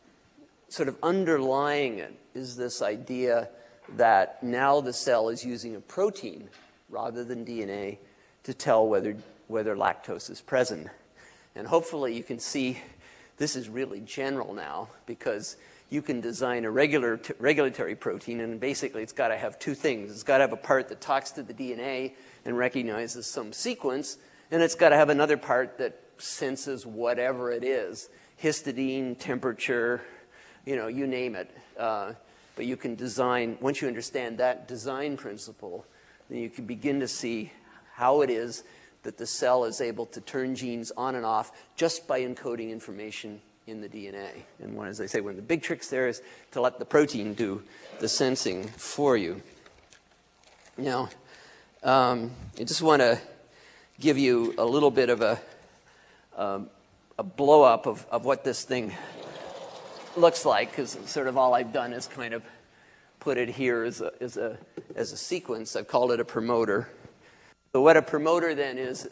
sort 0.70 0.88
of 0.88 0.96
underlying 1.04 2.00
it 2.00 2.14
is 2.34 2.56
this 2.56 2.82
idea 2.82 3.50
that 3.98 4.42
now 4.42 4.80
the 4.80 4.94
cell 4.94 5.28
is 5.28 5.44
using 5.44 5.76
a 5.76 5.82
protein 5.82 6.48
rather 6.90 7.26
than 7.26 7.44
DNA 7.44 7.98
to 8.44 8.54
tell 8.54 8.88
whether, 8.88 9.18
whether 9.50 9.76
lactose 9.76 10.30
is 10.30 10.40
present. 10.40 10.88
And 11.54 11.68
hopefully 11.68 12.16
you 12.16 12.24
can 12.24 12.40
see 12.40 12.82
this 13.36 13.58
is 13.58 13.68
really 13.68 14.00
general 14.00 14.54
now 14.54 14.88
because 15.06 15.58
you 15.90 16.02
can 16.02 16.22
design 16.22 16.64
a 16.64 16.72
regular 16.72 17.20
regulatory 17.40 17.96
protein 17.96 18.40
and 18.40 18.58
basically 18.58 19.04
it's 19.04 19.12
got 19.12 19.28
to 19.28 19.38
have 19.38 19.60
two 19.60 19.76
things. 19.76 20.12
It's 20.12 20.24
got 20.24 20.38
to 20.38 20.44
have 20.46 20.54
a 20.54 20.56
part 20.56 20.88
that 20.88 21.02
talks 21.02 21.32
to 21.32 21.44
the 21.44 21.54
DNA 21.54 22.14
and 22.46 22.58
recognizes 22.58 23.28
some 23.28 23.52
sequence 23.52 24.18
and 24.52 24.62
it's 24.62 24.76
got 24.76 24.90
to 24.90 24.96
have 24.96 25.10
another 25.10 25.38
part 25.38 25.78
that 25.78 26.00
senses 26.18 26.86
whatever 26.86 27.52
it 27.52 27.64
is, 27.64 28.10
histidine, 28.42 29.18
temperature, 29.18 30.02
you 30.66 30.76
know, 30.76 30.88
you 30.88 31.08
name 31.08 31.36
it. 31.36 31.50
Uh, 31.78 32.14
but 32.56 32.66
you 32.66 32.76
can 32.76 32.96
design, 32.96 33.58
once 33.62 33.82
you 33.82 33.88
understand 33.88 34.40
that 34.40 34.68
design 34.68 35.16
principle, 35.16 35.86
then 36.30 36.40
you 36.40 36.50
can 36.50 36.66
begin 36.66 37.00
to 37.00 37.08
see 37.08 37.52
how 37.94 38.22
it 38.22 38.30
is 38.30 38.64
that 39.04 39.18
the 39.18 39.26
cell 39.28 39.64
is 39.64 39.80
able 39.80 40.06
to 40.08 40.20
turn 40.22 40.56
genes 40.56 40.92
on 40.98 41.16
and 41.16 41.26
off 41.26 41.52
just 41.76 42.08
by 42.08 42.22
encoding 42.22 42.72
information 42.72 43.40
in 43.68 43.82
the 43.82 43.88
DNA. 43.88 44.30
And 44.62 44.76
one, 44.76 44.88
as 44.88 45.00
I 45.00 45.06
say, 45.06 45.22
one 45.22 45.32
of 45.32 45.36
the 45.36 45.44
big 45.44 45.62
tricks 45.62 45.88
there 45.90 46.08
is 46.08 46.22
to 46.52 46.62
let 46.62 46.80
the 46.80 46.86
protein 46.86 47.34
do 47.34 47.62
the 48.00 48.08
sensing 48.08 48.68
for 48.68 49.16
you. 49.16 49.42
Now, 50.78 51.10
um, 51.84 52.32
I 52.60 52.64
just 52.64 52.82
want 52.82 53.02
to 53.02 53.20
give 54.00 54.18
you 54.18 54.54
a 54.58 54.66
little 54.66 54.92
bit 54.92 55.10
of 55.10 55.22
a, 55.22 55.40
um, 56.36 56.70
a 57.18 57.24
blow 57.24 57.64
up 57.64 57.88
of, 57.88 58.06
of 58.12 58.26
what 58.26 58.44
this 58.44 58.64
thing 58.64 58.94
looks 60.16 60.46
like, 60.46 60.70
because 60.70 60.98
sort 61.06 61.28
of 61.28 61.38
all 61.38 61.54
I've 61.54 61.74
done 61.74 61.94
is 61.94 62.08
kind 62.08 62.34
of 62.34 62.44
put 63.20 63.38
it 63.38 63.50
here 63.50 63.84
as 63.84 64.02
a, 64.02 64.12
as 64.22 64.38
a, 64.38 64.58
as 64.96 65.12
a 65.12 65.18
sequence. 65.18 65.76
I've 65.76 65.88
called 65.88 66.12
it 66.12 66.20
a 66.20 66.26
promoter. 66.26 66.90
So 67.74 67.82
what 67.82 67.98
a 67.98 68.02
promoter 68.02 68.56
then 68.56 68.78
is, 68.78 69.08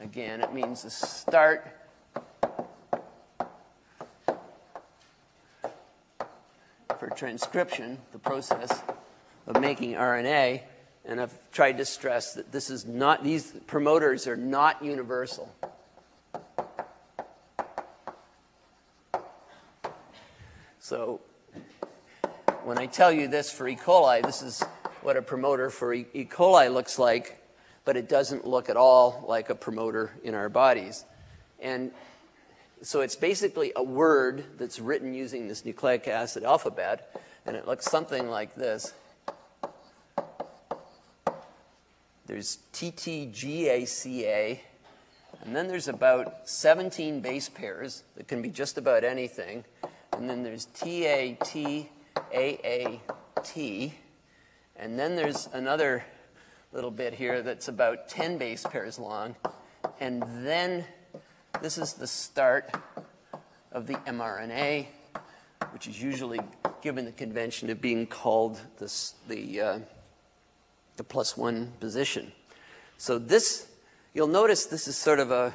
again, 0.00 0.42
it 0.42 0.52
means 0.52 0.82
the 0.82 0.90
start 0.90 1.66
for 6.98 7.10
transcription, 7.10 7.98
the 8.12 8.18
process 8.18 8.82
of 9.46 9.60
making 9.60 9.92
RNA. 9.92 10.62
And 11.04 11.20
I've 11.20 11.34
tried 11.52 11.78
to 11.78 11.84
stress 11.84 12.34
that 12.34 12.50
this 12.50 12.70
is 12.70 12.86
not, 12.86 13.22
these 13.22 13.52
promoters 13.66 14.26
are 14.26 14.36
not 14.36 14.82
universal. 14.82 15.54
So 20.78 21.20
when 22.64 22.78
I 22.78 22.86
tell 22.86 23.12
you 23.12 23.28
this 23.28 23.50
for 23.50 23.68
E. 23.68 23.76
coli, 23.76 24.22
this 24.22 24.42
is 24.42 24.62
what 25.02 25.16
a 25.16 25.22
promoter 25.22 25.68
for 25.68 25.92
E. 25.92 26.06
e. 26.14 26.24
coli 26.24 26.72
looks 26.72 26.98
like, 26.98 27.42
but 27.84 27.96
it 27.96 28.08
doesn't 28.08 28.46
look 28.46 28.70
at 28.70 28.76
all 28.76 29.24
like 29.28 29.50
a 29.50 29.54
promoter 29.54 30.12
in 30.22 30.34
our 30.34 30.48
bodies. 30.48 31.04
And 31.60 31.90
so 32.82 33.00
it's 33.00 33.16
basically 33.16 33.72
a 33.76 33.82
word 33.82 34.44
that's 34.58 34.78
written 34.78 35.14
using 35.14 35.48
this 35.48 35.64
nucleic 35.64 36.06
acid 36.06 36.44
alphabet, 36.44 37.18
and 37.46 37.56
it 37.56 37.66
looks 37.66 37.86
something 37.86 38.28
like 38.28 38.54
this. 38.54 38.92
There's 42.34 42.58
TTGACA, 42.72 44.58
and 45.44 45.54
then 45.54 45.68
there's 45.68 45.86
about 45.86 46.48
17 46.48 47.20
base 47.20 47.48
pairs 47.48 48.02
that 48.16 48.26
can 48.26 48.42
be 48.42 48.48
just 48.50 48.76
about 48.76 49.04
anything. 49.04 49.64
And 50.10 50.28
then 50.28 50.42
there's 50.42 50.66
TATAAT. 50.66 51.86
And 54.74 54.98
then 54.98 55.14
there's 55.14 55.48
another 55.52 56.04
little 56.72 56.90
bit 56.90 57.14
here 57.14 57.40
that's 57.40 57.68
about 57.68 58.08
10 58.08 58.36
base 58.38 58.64
pairs 58.64 58.98
long. 58.98 59.36
And 60.00 60.20
then 60.44 60.84
this 61.62 61.78
is 61.78 61.92
the 61.92 62.08
start 62.08 62.68
of 63.70 63.86
the 63.86 63.94
mRNA, 63.94 64.86
which 65.70 65.86
is 65.86 66.02
usually 66.02 66.40
given 66.82 67.04
the 67.04 67.12
convention 67.12 67.70
of 67.70 67.80
being 67.80 68.08
called 68.08 68.60
this, 68.80 69.14
the, 69.28 69.60
uh, 69.60 69.78
the 70.96 71.04
plus 71.04 71.36
one 71.36 71.72
position. 71.80 72.32
So 72.98 73.18
this, 73.18 73.68
you'll 74.12 74.28
notice 74.28 74.66
this 74.66 74.88
is 74.88 74.96
sort 74.96 75.18
of 75.18 75.30
a 75.30 75.54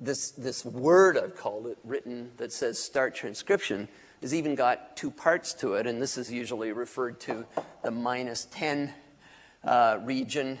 this, 0.00 0.30
this 0.30 0.64
word, 0.64 1.18
I've 1.18 1.36
called 1.36 1.66
it, 1.66 1.78
written 1.82 2.30
that 2.36 2.52
says 2.52 2.78
start 2.78 3.14
transcription, 3.14 3.88
has 4.22 4.32
even 4.32 4.54
got 4.54 4.96
two 4.96 5.10
parts 5.10 5.52
to 5.54 5.74
it, 5.74 5.86
and 5.86 6.00
this 6.00 6.16
is 6.16 6.30
usually 6.30 6.72
referred 6.72 7.20
to 7.20 7.44
the 7.82 7.90
minus 7.90 8.46
10 8.52 8.92
uh, 9.64 9.98
region 10.02 10.58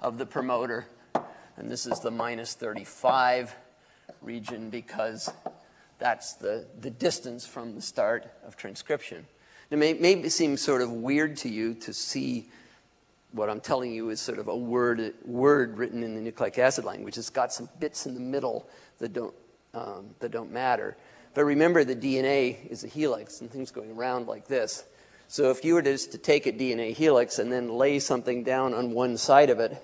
of 0.00 0.18
the 0.18 0.26
promoter, 0.26 0.86
and 1.56 1.70
this 1.70 1.86
is 1.86 2.00
the 2.00 2.10
minus 2.10 2.54
35 2.54 3.54
region 4.22 4.70
because 4.70 5.30
that's 5.98 6.34
the, 6.34 6.66
the 6.80 6.90
distance 6.90 7.46
from 7.46 7.74
the 7.74 7.82
start 7.82 8.26
of 8.44 8.56
transcription. 8.56 9.26
It 9.70 9.76
may, 9.76 9.92
may 9.92 10.28
seem 10.30 10.56
sort 10.56 10.80
of 10.80 10.90
weird 10.90 11.36
to 11.38 11.48
you 11.48 11.74
to 11.74 11.92
see 11.92 12.48
what 13.32 13.50
I'm 13.50 13.60
telling 13.60 13.92
you 13.92 14.08
is 14.08 14.20
sort 14.20 14.38
of 14.38 14.48
a 14.48 14.56
word, 14.56 15.12
word 15.24 15.76
written 15.76 16.02
in 16.02 16.14
the 16.14 16.20
nucleic 16.22 16.58
acid 16.58 16.86
language. 16.86 17.18
It's 17.18 17.28
got 17.28 17.52
some 17.52 17.68
bits 17.78 18.06
in 18.06 18.14
the 18.14 18.20
middle 18.20 18.66
that 18.98 19.12
don't, 19.12 19.34
um, 19.74 20.14
that 20.20 20.30
don't 20.30 20.50
matter. 20.50 20.96
But 21.34 21.44
remember, 21.44 21.84
the 21.84 21.94
DNA 21.94 22.66
is 22.70 22.82
a 22.84 22.88
helix, 22.88 23.42
and 23.42 23.50
things 23.50 23.70
going 23.70 23.92
around 23.92 24.26
like 24.26 24.48
this. 24.48 24.84
So 25.28 25.50
if 25.50 25.62
you 25.62 25.74
were 25.74 25.82
just 25.82 26.12
to 26.12 26.18
take 26.18 26.46
a 26.46 26.52
DNA 26.52 26.94
helix 26.94 27.38
and 27.38 27.52
then 27.52 27.68
lay 27.68 27.98
something 27.98 28.44
down 28.44 28.72
on 28.72 28.92
one 28.92 29.18
side 29.18 29.50
of 29.50 29.60
it, 29.60 29.76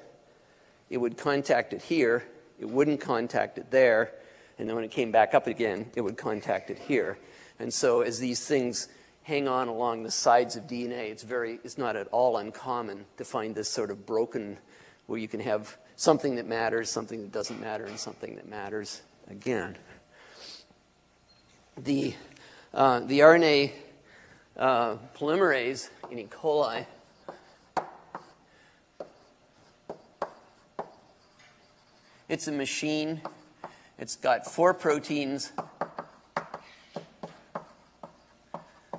it 0.89 0.97
would 0.97 1.19
contact 1.19 1.75
it 1.75 1.83
here, 1.83 2.25
it 2.59 2.69
wouldn't 2.69 3.03
contact 3.03 3.59
it 3.59 3.71
there, 3.71 4.13
and 4.59 4.67
then 4.67 4.75
when 4.75 4.85
it 4.85 4.91
came 4.91 5.13
back 5.13 5.35
up 5.35 5.47
again, 5.47 5.91
it 5.95 6.01
would 6.01 6.17
contact 6.17 6.71
it 6.71 6.79
here. 6.79 7.19
And 7.59 7.73
so 7.73 8.01
as 8.01 8.19
these 8.19 8.47
things 8.47 8.89
hang 9.25 9.49
on 9.49 9.69
along 9.69 10.03
the 10.03 10.11
sides 10.11 10.55
of 10.55 10.65
DNA. 10.65 11.11
It's 11.11 11.23
very, 11.23 11.59
it's 11.65 11.79
not 11.79 11.97
at 11.97 12.07
all 12.09 12.37
uncommon 12.37 13.07
to 13.17 13.25
find 13.25 13.55
this 13.55 13.69
sort 13.69 13.91
of 13.91 14.07
broken, 14.07 14.59
where 15.07 15.19
you 15.19 15.29
can 15.29 15.41
have 15.41 15.77
something 15.97 16.37
that 16.37 16.47
matters, 16.47 16.91
something 16.91 17.23
that 17.23 17.33
doesn't 17.33 17.61
matter, 17.61 17.85
and 17.87 17.99
something 17.99 18.37
that 18.37 18.49
matters 18.49 19.03
again. 19.29 19.77
The, 21.77 22.15
uh, 22.73 23.01
the 23.01 23.21
RNA 23.21 23.73
uh, 24.59 24.97
polymerase 25.17 25.89
in 26.11 26.19
E. 26.19 26.29
coli 26.31 26.87
it's 32.29 32.47
a 32.49 32.53
machine. 32.53 33.23
It's 33.99 34.17
got 34.17 34.47
four 34.47 34.75
proteins 34.75 35.53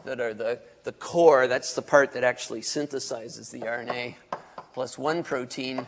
that 0.06 0.22
are 0.22 0.34
the, 0.34 0.60
the 0.84 0.92
core, 0.92 1.48
that's 1.48 1.74
the 1.74 1.82
part 1.82 2.14
that 2.14 2.24
actually 2.24 2.62
synthesizes 2.62 3.52
the 3.52 3.60
RNA, 3.62 4.16
plus 4.74 4.98
one 4.98 5.24
protein, 5.24 5.88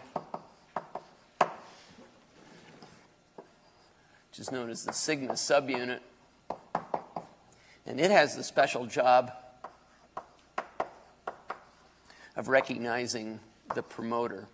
which 4.30 4.40
is 4.40 4.52
known 4.52 4.70
as 4.70 4.84
the 4.84 4.94
sigma 4.94 5.34
subunit. 5.34 6.00
And 7.86 8.00
it 8.00 8.12
has 8.12 8.36
the 8.36 8.44
special 8.44 8.86
job 8.86 9.32
of 12.36 12.50
recognizing 12.50 13.40
the 13.74 13.84
promoter. 13.84 14.48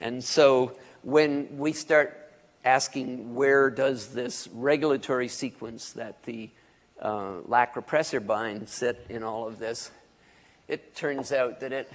And 0.00 0.22
so 0.22 0.76
when 1.02 1.58
we 1.58 1.72
start 1.72 2.27
asking 2.64 3.34
where 3.34 3.70
does 3.70 4.08
this 4.08 4.48
regulatory 4.52 5.28
sequence 5.28 5.92
that 5.92 6.22
the 6.24 6.50
uh, 7.00 7.40
lac 7.46 7.74
repressor 7.74 8.24
bind 8.24 8.68
sit 8.68 9.06
in 9.08 9.22
all 9.22 9.46
of 9.46 9.58
this, 9.58 9.90
it 10.66 10.94
turns 10.94 11.32
out 11.32 11.60
that 11.60 11.72
it 11.72 11.90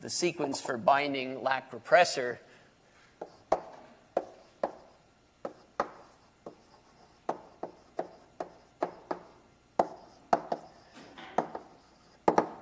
the 0.00 0.10
sequence 0.10 0.60
for 0.60 0.78
binding 0.78 1.42
lac 1.42 1.70
repressor 1.72 2.38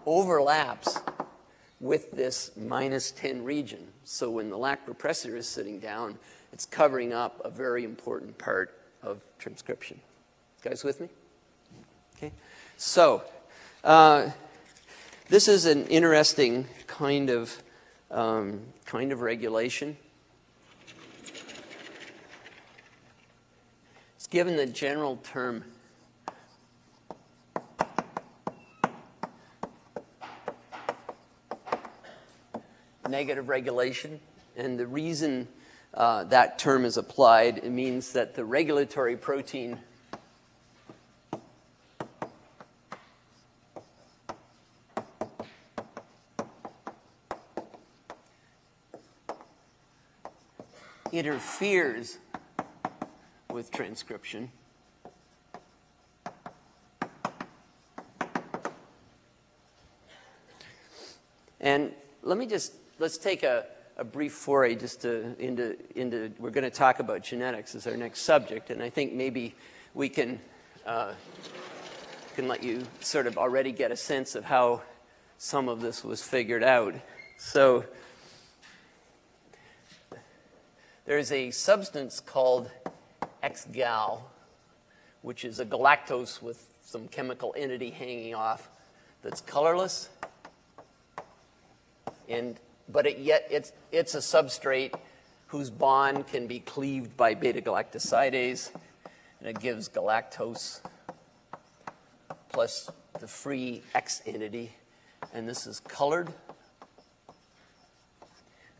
overlaps 0.05 0.99
with 1.81 2.11
this 2.13 2.51
minus 2.57 3.11
10 3.13 3.45
region. 3.45 3.87
So 4.05 4.31
when 4.31 4.51
the 4.51 4.59
lac 4.59 4.87
repressor 4.87 5.37
is 5.37 5.49
sitting 5.49 5.79
down, 5.79 6.19
it's 6.53 6.67
covering 6.67 7.13
up 7.13 7.41
a 7.45 7.51
very 7.51 7.85
important 7.85 8.37
part 8.39 8.79
of 9.03 9.23
transcription. 9.39 10.01
guys 10.63 10.83
with 10.83 11.01
me? 11.01 11.09
Okay. 12.17 12.33
So 12.77 13.23
uh, 13.85 14.31
this 15.29 15.47
is 15.47 15.67
an 15.67 15.87
interesting 15.87 16.67
kind 16.87 17.31
of 17.31 17.63
um, 18.11 18.61
kind 18.87 19.13
of 19.13 19.21
regulation. 19.21 19.97
It's 24.17 24.27
given 24.27 24.57
the 24.57 24.67
general 24.67 25.17
term 25.19 25.65
negative 33.09 33.49
regulation. 33.49 34.21
And 34.57 34.79
the 34.79 34.87
reason 34.87 35.49
uh, 35.95 36.25
that 36.25 36.59
term 36.59 36.85
is 36.85 36.97
applied, 36.97 37.59
it 37.59 37.71
means 37.71 38.13
that 38.13 38.35
the 38.35 38.45
regulatory 38.45 39.17
protein 39.17 39.79
interferes 51.13 52.19
with 53.51 53.71
transcription. 53.71 54.51
And 61.61 61.93
let 62.23 62.39
me 62.39 62.47
just 62.47 62.73
let's 62.99 63.19
take 63.19 63.43
a, 63.45 63.67
a 63.97 64.05
brief 64.05 64.33
foray 64.33 64.75
just 64.75 65.03
to, 65.03 65.35
into, 65.39 65.77
into, 65.95 66.33
we're 66.39 66.51
going 66.51 66.65
to 66.65 66.71
talk 66.71 66.99
about 66.99 67.23
genetics 67.23 67.75
as 67.75 67.87
our 67.87 67.97
next 67.97 68.23
subject, 68.23 68.71
and 68.71 68.83
I 68.83 68.91
think 68.91 69.13
maybe 69.13 69.55
we 69.95 70.09
can, 70.09 70.41
uh, 70.85 71.13
can 72.35 72.49
let 72.49 72.63
you 72.63 72.85
sort 73.01 73.27
of 73.27 73.39
already 73.39 73.73
get 73.73 73.93
a 73.93 73.97
sense 73.97 74.35
of 74.35 74.45
how 74.45 74.83
some 75.39 75.69
of 75.69 75.81
this 75.81 76.03
was 76.03 76.23
figured 76.23 76.65
out. 76.65 76.95
So 77.37 77.85
there's 81.05 81.31
a 81.31 81.53
substance 81.53 82.19
called 82.19 82.71
X-gal, 83.43 84.29
which 85.23 85.45
is 85.45 85.61
a 85.61 85.65
galactose 85.65 86.43
with 86.43 86.75
some 86.85 87.07
chemical 87.07 87.55
entity 87.57 87.91
hanging 87.91 88.35
off 88.35 88.69
that's 89.23 89.41
colorless. 89.41 90.09
And 92.29 92.59
but 92.91 93.07
it 93.07 93.19
yet 93.19 93.47
it's, 93.51 93.73
it's 93.93 94.15
a 94.15 94.19
substrate 94.19 94.95
whose 95.49 95.71
bond 95.71 96.27
can 96.27 96.47
be 96.47 96.61
cleaved 96.61 97.17
by 97.17 97.35
beta 97.35 97.61
galactosidase, 97.61 98.71
and 99.41 99.49
it 99.49 99.61
gives 99.61 99.89
galactose 99.89 100.81
plus 102.51 102.91
the 103.21 103.27
free 103.27 103.83
X 103.95 104.23
entity, 104.27 104.73
and 105.33 105.49
this 105.49 105.67
is 105.67 105.81
colored. 105.81 106.27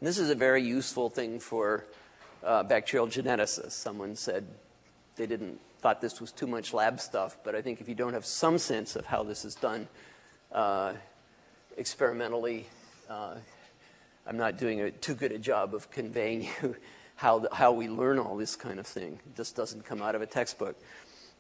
And 0.01 0.07
this 0.07 0.19
is 0.19 0.31
a 0.31 0.35
very 0.35 0.63
useful 0.63 1.11
thing 1.11 1.41
for 1.41 1.85
uh, 2.45 2.63
bacterial 2.63 3.09
geneticists. 3.09 3.73
Someone 3.73 4.15
said 4.15 4.47
they 5.17 5.27
didn't 5.27 5.59
thought 5.81 6.01
this 6.01 6.21
was 6.21 6.33
too 6.33 6.47
much 6.47 6.75
lab 6.75 7.01
stuff, 7.01 7.39
but 7.45 7.55
I 7.55 7.63
think 7.63 7.81
if 7.81 7.89
you 7.89 7.95
don't 7.95 8.13
have 8.13 8.27
some 8.27 8.59
sense 8.59 8.97
of 8.97 9.07
how 9.07 9.23
this 9.23 9.45
is 9.45 9.55
done 9.55 9.87
uh, 10.53 10.93
experimentally, 11.77 12.67
uh, 13.09 13.37
I'm 14.29 14.37
not 14.37 14.59
doing 14.59 14.83
a, 14.83 14.91
too 14.91 15.15
good 15.15 15.33
a 15.33 15.39
job 15.39 15.75
of 15.75 15.91
conveying 15.91 16.43
you 16.63 16.77
how, 17.17 17.39
the, 17.39 17.49
how 17.53 17.73
we 17.73 17.89
learn 17.89 18.19
all 18.19 18.37
this 18.37 18.55
kind 18.57 18.79
of 18.79 18.87
thing. 18.87 19.19
It 19.27 19.37
just 19.37 19.57
doesn't 19.57 19.87
come 19.87 20.03
out 20.03 20.15
of 20.15 20.21
a 20.21 20.27
textbook. 20.27 20.77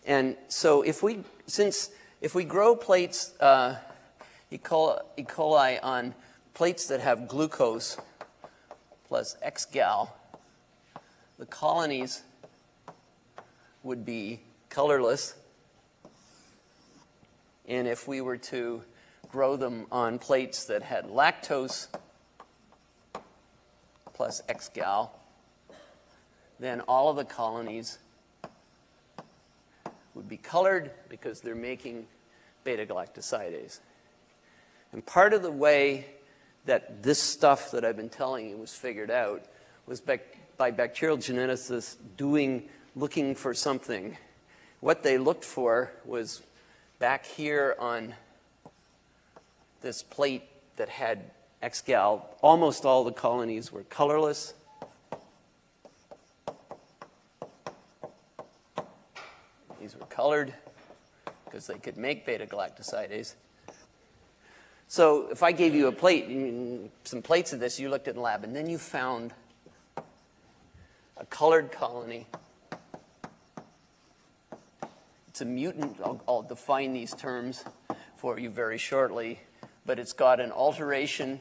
And 0.07 0.37
so 0.48 0.81
if 0.81 1.03
we, 1.03 1.18
since 1.46 1.90
if 2.22 2.35
we 2.35 2.44
grow 2.44 2.74
plates, 2.74 3.35
uh, 3.40 3.77
E. 4.51 4.57
coli, 4.57 5.79
on 5.83 6.14
plates 6.55 6.88
that 6.88 7.01
have 7.01 7.29
glucose 7.29 7.98
plus 9.07 9.37
X-gal, 9.42 10.16
the 11.38 11.46
colonies 11.46 12.22
would 13.83 14.05
be 14.05 14.40
colorless. 14.70 15.35
And 17.68 17.87
if 17.87 18.09
we 18.09 18.22
were 18.22 18.38
to 18.38 18.83
grow 19.31 19.57
them 19.57 19.87
on 19.92 20.18
plates 20.18 20.64
that 20.64 20.83
had 20.83 21.05
lactose 21.09 21.88
plus 24.19 24.43
X-gal, 24.49 25.17
then 26.59 26.81
all 26.83 27.09
of 27.09 27.17
the 27.17 27.25
colonies 27.25 27.99
would 30.13 30.29
be 30.29 30.37
colored 30.37 30.91
because 31.09 31.41
they're 31.41 31.55
making 31.55 32.05
beta-galactosidase. 32.65 33.79
And 34.93 35.07
part 35.07 35.35
of 35.35 35.43
the 35.43 35.53
way 35.53 36.07
that 36.67 37.01
this 37.01 37.23
stuff 37.23 37.71
that 37.71 37.85
I've 37.85 37.97
been 37.97 38.09
telling 38.09 38.51
you 38.51 38.57
was 38.57 38.75
figured 38.75 39.13
out 39.13 39.45
was 39.87 40.01
by, 40.01 40.19
by 40.57 40.73
bacterial 40.73 41.17
geneticists 41.17 41.95
doing, 42.17 42.69
looking 42.97 43.37
for 43.37 43.55
something. 43.55 44.17
What 44.81 45.05
they 45.05 45.17
looked 45.17 45.45
for 45.45 45.93
was 46.05 46.43
back 46.99 47.25
here 47.25 47.77
on 47.79 48.15
this 49.81 50.03
plate 50.03 50.43
that 50.75 50.89
had 50.89 51.31
X-gal, 51.61 52.37
almost 52.40 52.85
all 52.85 53.03
the 53.03 53.12
colonies 53.12 53.73
were 53.73 53.83
colorless. 53.85 54.55
These 59.81 59.97
were 59.97 60.07
colored 60.07 60.55
because 61.44 61.66
they 61.66 61.79
could 61.79 61.97
make 61.97 62.25
beta-galactosidase. 62.25 63.35
So 64.87 65.29
if 65.31 65.42
I 65.42 65.51
gave 65.51 65.75
you 65.75 65.88
a 65.88 65.92
plate, 65.92 66.90
some 67.05 67.23
plates 67.23 67.53
of 67.53 67.59
this, 67.59 67.81
you 67.81 67.90
looked 67.90 68.07
at 68.07 68.14
the 68.14 68.21
lab, 68.21 68.44
and 68.44 68.55
then 68.55 68.71
you 68.71 68.79
found 68.79 69.35
a 71.16 71.27
colored 71.29 71.73
colony. 71.73 72.27
It's 75.27 75.40
a 75.40 75.44
mutant. 75.44 75.97
I'll, 76.05 76.23
I'll 76.29 76.42
define 76.42 76.92
these 76.92 77.14
terms 77.14 77.64
for 78.16 78.38
you 78.38 78.49
very 78.49 78.79
shortly 78.79 79.40
but 79.88 79.98
it's 79.98 80.12
got 80.12 80.38
an 80.38 80.53
alteration 80.53 81.40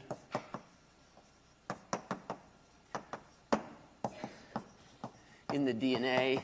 in 5.53 5.65
the 5.65 5.73
DNA 5.73 6.41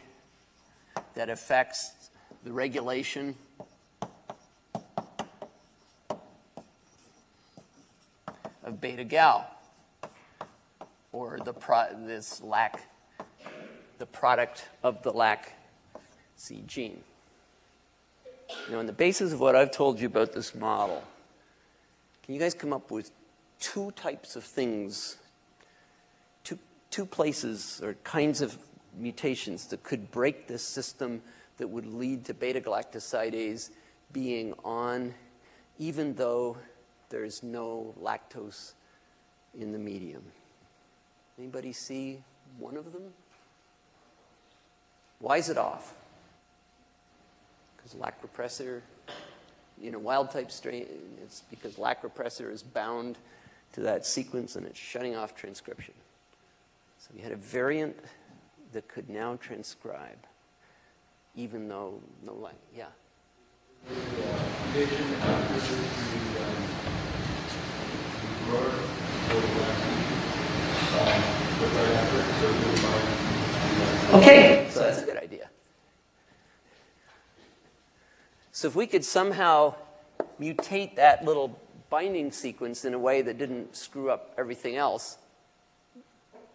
that 1.13 1.29
affects 1.29 2.09
the 2.43 2.51
regulation 2.51 3.33
of 8.65 8.81
beta 8.81 9.05
gal 9.05 9.49
or 11.13 11.39
the 11.45 11.53
this 12.05 12.41
lac 12.41 12.81
the 13.97 14.05
product 14.05 14.65
of 14.83 15.01
the 15.03 15.11
lac 15.11 15.53
Z 16.37 16.65
gene. 16.67 17.01
Now, 18.69 18.79
on 18.79 18.87
the 18.87 18.91
basis 18.91 19.31
of 19.31 19.39
what 19.39 19.55
I've 19.55 19.71
told 19.71 20.01
you 20.01 20.07
about 20.07 20.33
this 20.33 20.53
model, 20.53 21.01
can 22.23 22.33
you 22.33 22.39
guys 22.39 22.53
come 22.53 22.71
up 22.71 22.89
with 22.89 23.11
two 23.59 23.91
types 23.91 24.35
of 24.35 24.43
things, 24.43 25.17
two, 26.43 26.57
two 26.89 27.05
places 27.05 27.81
or 27.83 27.95
kinds 28.03 28.41
of 28.41 28.57
mutations 28.97 29.67
that 29.67 29.83
could 29.83 30.09
break 30.11 30.47
this 30.47 30.63
system 30.63 31.21
that 31.57 31.67
would 31.67 31.85
lead 31.85 32.25
to 32.25 32.33
beta 32.33 32.61
galactosidase 32.61 33.71
being 34.11 34.53
on, 34.63 35.13
even 35.77 36.13
though 36.15 36.57
there's 37.09 37.43
no 37.43 37.93
lactose 38.01 38.73
in 39.59 39.71
the 39.71 39.79
medium? 39.79 40.23
Anybody 41.37 41.73
see 41.73 42.23
one 42.57 42.77
of 42.77 42.93
them? 42.93 43.03
Why 45.19 45.37
is 45.37 45.49
it 45.49 45.57
off? 45.57 45.93
Because 47.75 47.95
lac 47.95 48.21
repressor 48.21 48.81
in 49.81 49.95
a 49.95 49.99
wild 49.99 50.31
type 50.31 50.51
strain, 50.51 50.87
it's 51.23 51.43
because 51.49 51.77
lac 51.77 52.03
repressor 52.03 52.51
is 52.51 52.63
bound 52.63 53.17
to 53.73 53.81
that 53.81 54.05
sequence 54.05 54.55
and 54.55 54.65
it's 54.65 54.79
shutting 54.79 55.15
off 55.15 55.35
transcription. 55.35 55.93
So 56.99 57.09
we 57.15 57.21
had 57.21 57.31
a 57.31 57.37
variant 57.37 57.97
that 58.71 58.87
could 58.87 59.09
now 59.09 59.35
transcribe, 59.35 60.17
even 61.35 61.67
though 61.67 61.99
no 62.25 62.33
lac, 62.33 62.55
yeah. 62.75 62.85
Okay, 74.13 74.67
so 74.69 74.79
that's 74.81 75.01
a 75.01 75.05
good 75.05 75.17
idea. 75.17 75.22
So 78.63 78.69
if 78.69 78.77
we 78.77 78.87
could 78.87 79.03
somehow 79.03 79.75
mutate 80.39 80.95
that 80.95 81.25
little 81.25 81.59
binding 81.89 82.31
sequence 82.31 82.85
in 82.85 82.93
a 82.93 82.97
way 82.97 83.21
that 83.21 83.37
didn't 83.37 83.75
screw 83.75 84.09
up 84.09 84.33
everything 84.37 84.77
else, 84.77 85.17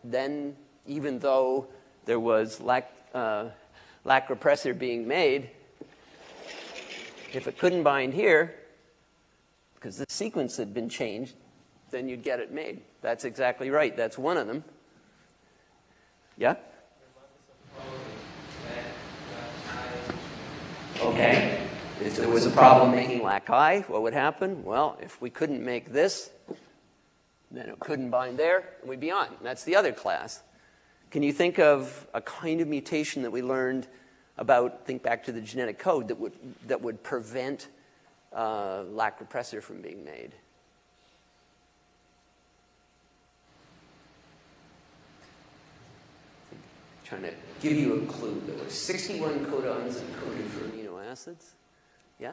then 0.02 0.56
even 0.86 1.18
though 1.18 1.66
there 2.06 2.18
was 2.18 2.62
lac, 2.62 2.90
uh, 3.12 3.50
lac 4.06 4.28
repressor 4.28 4.72
being 4.72 5.06
made, 5.06 5.50
if 7.34 7.46
it 7.46 7.58
couldn't 7.58 7.82
bind 7.82 8.14
here, 8.14 8.54
because 9.74 9.98
the 9.98 10.06
sequence 10.08 10.56
had 10.56 10.72
been 10.72 10.88
changed, 10.88 11.34
then 11.90 12.08
you'd 12.08 12.22
get 12.22 12.40
it 12.40 12.50
made. 12.50 12.80
That's 13.02 13.26
exactly 13.26 13.68
right. 13.68 13.94
That's 13.94 14.16
one 14.16 14.38
of 14.38 14.46
them. 14.46 14.64
Yeah? 16.38 16.54
Okay. 21.02 21.47
If 22.08 22.16
there 22.16 22.28
was 22.30 22.46
a 22.46 22.50
problem 22.50 22.92
making 22.92 23.22
lac-I, 23.22 23.80
what 23.80 24.00
would 24.00 24.14
happen? 24.14 24.64
Well, 24.64 24.96
if 25.02 25.20
we 25.20 25.28
couldn't 25.28 25.62
make 25.62 25.92
this, 25.92 26.30
then 27.50 27.68
it 27.68 27.78
couldn't 27.80 28.08
bind 28.08 28.38
there, 28.38 28.64
and 28.80 28.88
we'd 28.88 28.98
be 28.98 29.10
on. 29.10 29.28
That's 29.42 29.62
the 29.64 29.76
other 29.76 29.92
class. 29.92 30.42
Can 31.10 31.22
you 31.22 31.34
think 31.34 31.58
of 31.58 32.06
a 32.14 32.22
kind 32.22 32.62
of 32.62 32.66
mutation 32.66 33.20
that 33.24 33.30
we 33.30 33.42
learned 33.42 33.88
about, 34.38 34.86
think 34.86 35.02
back 35.02 35.22
to 35.24 35.32
the 35.32 35.42
genetic 35.42 35.78
code, 35.78 36.08
that 36.08 36.18
would, 36.18 36.32
that 36.66 36.80
would 36.80 37.02
prevent 37.02 37.68
uh, 38.32 38.84
lac 38.84 39.20
repressor 39.20 39.62
from 39.62 39.82
being 39.82 40.02
made? 40.02 40.32
trying 47.04 47.22
to 47.22 47.34
give 47.60 47.74
you 47.74 48.02
a 48.02 48.06
clue. 48.06 48.42
There 48.46 48.56
were 48.56 48.70
61 48.70 49.44
codons 49.44 49.96
encoded 49.96 50.46
for 50.46 50.64
amino 50.64 51.04
acids. 51.06 51.54
Yeah? 52.18 52.32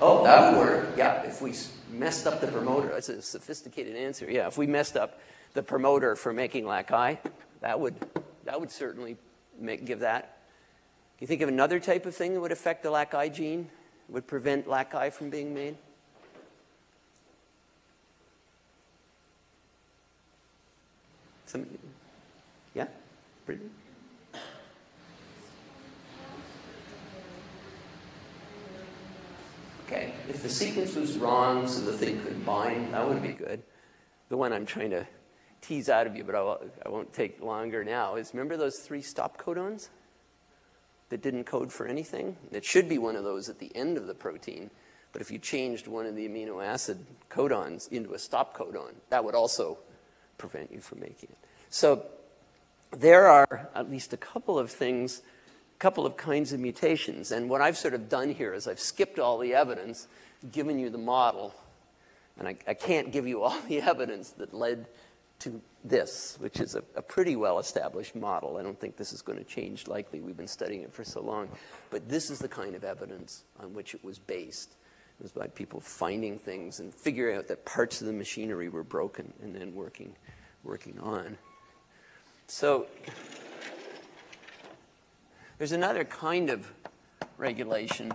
Oh, 0.00 0.24
that 0.24 0.52
would 0.52 0.58
work. 0.58 0.88
Yeah, 0.96 1.22
if 1.22 1.40
we 1.40 1.54
messed 1.90 2.26
up 2.26 2.40
the 2.40 2.48
promoter, 2.48 2.88
that's 2.88 3.08
a 3.08 3.22
sophisticated 3.22 3.96
answer. 3.96 4.30
Yeah, 4.30 4.46
if 4.46 4.58
we 4.58 4.66
messed 4.66 4.96
up 4.96 5.20
the 5.54 5.62
promoter 5.62 6.16
for 6.16 6.32
making 6.32 6.66
lac-I, 6.66 7.18
that 7.60 7.80
would, 7.80 7.94
that 8.44 8.60
would 8.60 8.70
certainly 8.70 9.16
make, 9.58 9.86
give 9.86 10.00
that. 10.00 10.38
Can 11.16 11.24
you 11.24 11.26
think 11.26 11.40
of 11.40 11.48
another 11.48 11.80
type 11.80 12.04
of 12.04 12.14
thing 12.14 12.34
that 12.34 12.40
would 12.40 12.52
affect 12.52 12.82
the 12.82 12.90
lac-I 12.90 13.30
gene, 13.30 13.70
would 14.08 14.26
prevent 14.26 14.68
lac-I 14.68 15.10
from 15.10 15.30
being 15.30 15.54
made? 15.54 15.76
Some, 21.46 21.66
yeah? 22.74 22.88
Brittany? 23.46 23.70
Okay, 29.86 30.12
if 30.28 30.42
the 30.42 30.48
sequence 30.48 30.96
was 30.96 31.16
wrong 31.16 31.68
so 31.68 31.80
the 31.80 31.92
thing 31.92 32.20
could 32.22 32.44
bind, 32.44 32.92
that 32.92 33.08
would 33.08 33.22
be 33.22 33.28
good. 33.28 33.62
The 34.28 34.36
one 34.36 34.52
I'm 34.52 34.66
trying 34.66 34.90
to 34.90 35.06
tease 35.60 35.88
out 35.88 36.08
of 36.08 36.16
you, 36.16 36.24
but 36.24 36.34
I 36.34 36.88
won't 36.88 37.12
take 37.12 37.40
longer 37.40 37.84
now, 37.84 38.16
is 38.16 38.34
remember 38.34 38.56
those 38.56 38.80
three 38.80 39.00
stop 39.00 39.40
codons 39.40 39.88
that 41.08 41.22
didn't 41.22 41.44
code 41.44 41.72
for 41.72 41.86
anything? 41.86 42.36
It 42.50 42.64
should 42.64 42.88
be 42.88 42.98
one 42.98 43.14
of 43.14 43.22
those 43.22 43.48
at 43.48 43.60
the 43.60 43.70
end 43.76 43.96
of 43.96 44.08
the 44.08 44.14
protein, 44.14 44.70
but 45.12 45.22
if 45.22 45.30
you 45.30 45.38
changed 45.38 45.86
one 45.86 46.04
of 46.04 46.16
the 46.16 46.28
amino 46.28 46.64
acid 46.64 47.06
codons 47.30 47.90
into 47.92 48.12
a 48.12 48.18
stop 48.18 48.56
codon, 48.56 48.92
that 49.10 49.24
would 49.24 49.36
also 49.36 49.78
prevent 50.36 50.72
you 50.72 50.80
from 50.80 50.98
making 50.98 51.28
it. 51.30 51.38
So 51.70 52.04
there 52.90 53.28
are 53.28 53.68
at 53.72 53.88
least 53.88 54.12
a 54.12 54.16
couple 54.16 54.58
of 54.58 54.68
things, 54.68 55.22
couple 55.78 56.06
of 56.06 56.16
kinds 56.16 56.52
of 56.52 56.60
mutations. 56.60 57.32
And 57.32 57.48
what 57.50 57.60
I've 57.60 57.76
sort 57.76 57.94
of 57.94 58.08
done 58.08 58.30
here 58.30 58.54
is 58.54 58.66
I've 58.66 58.80
skipped 58.80 59.18
all 59.18 59.38
the 59.38 59.54
evidence, 59.54 60.08
given 60.52 60.78
you 60.78 60.90
the 60.90 60.98
model, 60.98 61.54
and 62.38 62.48
I, 62.48 62.56
I 62.66 62.74
can't 62.74 63.12
give 63.12 63.26
you 63.26 63.42
all 63.44 63.60
the 63.68 63.80
evidence 63.80 64.30
that 64.32 64.54
led 64.54 64.86
to 65.40 65.60
this, 65.84 66.36
which 66.40 66.60
is 66.60 66.74
a, 66.74 66.82
a 66.94 67.02
pretty 67.02 67.36
well-established 67.36 68.16
model. 68.16 68.56
I 68.56 68.62
don't 68.62 68.78
think 68.78 68.96
this 68.96 69.12
is 69.12 69.22
going 69.22 69.38
to 69.38 69.44
change 69.44 69.86
likely. 69.86 70.20
We've 70.20 70.36
been 70.36 70.48
studying 70.48 70.82
it 70.82 70.92
for 70.92 71.04
so 71.04 71.20
long. 71.20 71.48
But 71.90 72.08
this 72.08 72.30
is 72.30 72.38
the 72.38 72.48
kind 72.48 72.74
of 72.74 72.84
evidence 72.84 73.44
on 73.60 73.74
which 73.74 73.94
it 73.94 74.02
was 74.02 74.18
based. 74.18 74.76
It 75.18 75.22
was 75.22 75.32
by 75.32 75.46
people 75.48 75.80
finding 75.80 76.38
things 76.38 76.80
and 76.80 76.94
figuring 76.94 77.36
out 77.36 77.48
that 77.48 77.64
parts 77.64 78.00
of 78.00 78.06
the 78.06 78.12
machinery 78.12 78.68
were 78.68 78.82
broken 78.82 79.32
and 79.42 79.54
then 79.54 79.74
working, 79.74 80.16
working 80.64 80.98
on. 81.00 81.38
So 82.48 82.86
there's 85.58 85.72
another 85.72 86.04
kind 86.04 86.50
of 86.50 86.70
regulation 87.38 88.12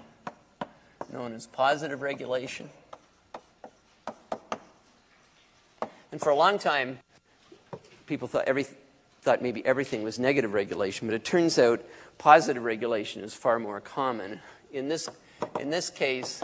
known 1.12 1.34
as 1.34 1.48
positive 1.48 2.02
regulation. 2.02 2.70
And 6.12 6.20
for 6.20 6.30
a 6.30 6.36
long 6.36 6.60
time, 6.60 7.00
people 8.06 8.28
thought, 8.28 8.46
every, 8.46 8.66
thought 9.22 9.42
maybe 9.42 9.66
everything 9.66 10.04
was 10.04 10.20
negative 10.20 10.54
regulation, 10.54 11.08
but 11.08 11.14
it 11.14 11.24
turns 11.24 11.58
out 11.58 11.84
positive 12.18 12.64
regulation 12.64 13.24
is 13.24 13.34
far 13.34 13.60
more 13.60 13.80
common. 13.82 14.40
In 14.72 14.88
this, 14.88 15.10
in 15.60 15.70
this 15.70 15.90
case, 15.90 16.44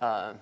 uh, 0.00 0.34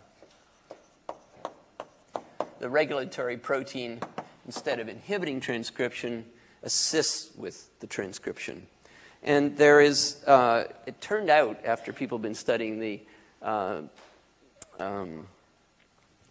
the 2.59 2.69
regulatory 2.69 3.37
protein 3.37 4.01
instead 4.47 4.81
of 4.81 4.89
inhibiting 4.89 5.41
transcription, 5.41 6.25
assists 6.63 7.35
with 7.37 7.69
the 7.81 7.87
transcription. 7.87 8.67
And 9.23 9.57
there 9.57 9.81
is, 9.81 10.23
uh, 10.27 10.65
it 10.87 11.01
turned 11.01 11.31
out 11.31 11.65
after 11.65 11.93
people 11.93 12.19
have 12.19 12.23
been 12.23 12.35
studying 12.35 12.81
the, 12.81 13.01
uh, 13.41 13.83
um, 14.81 15.27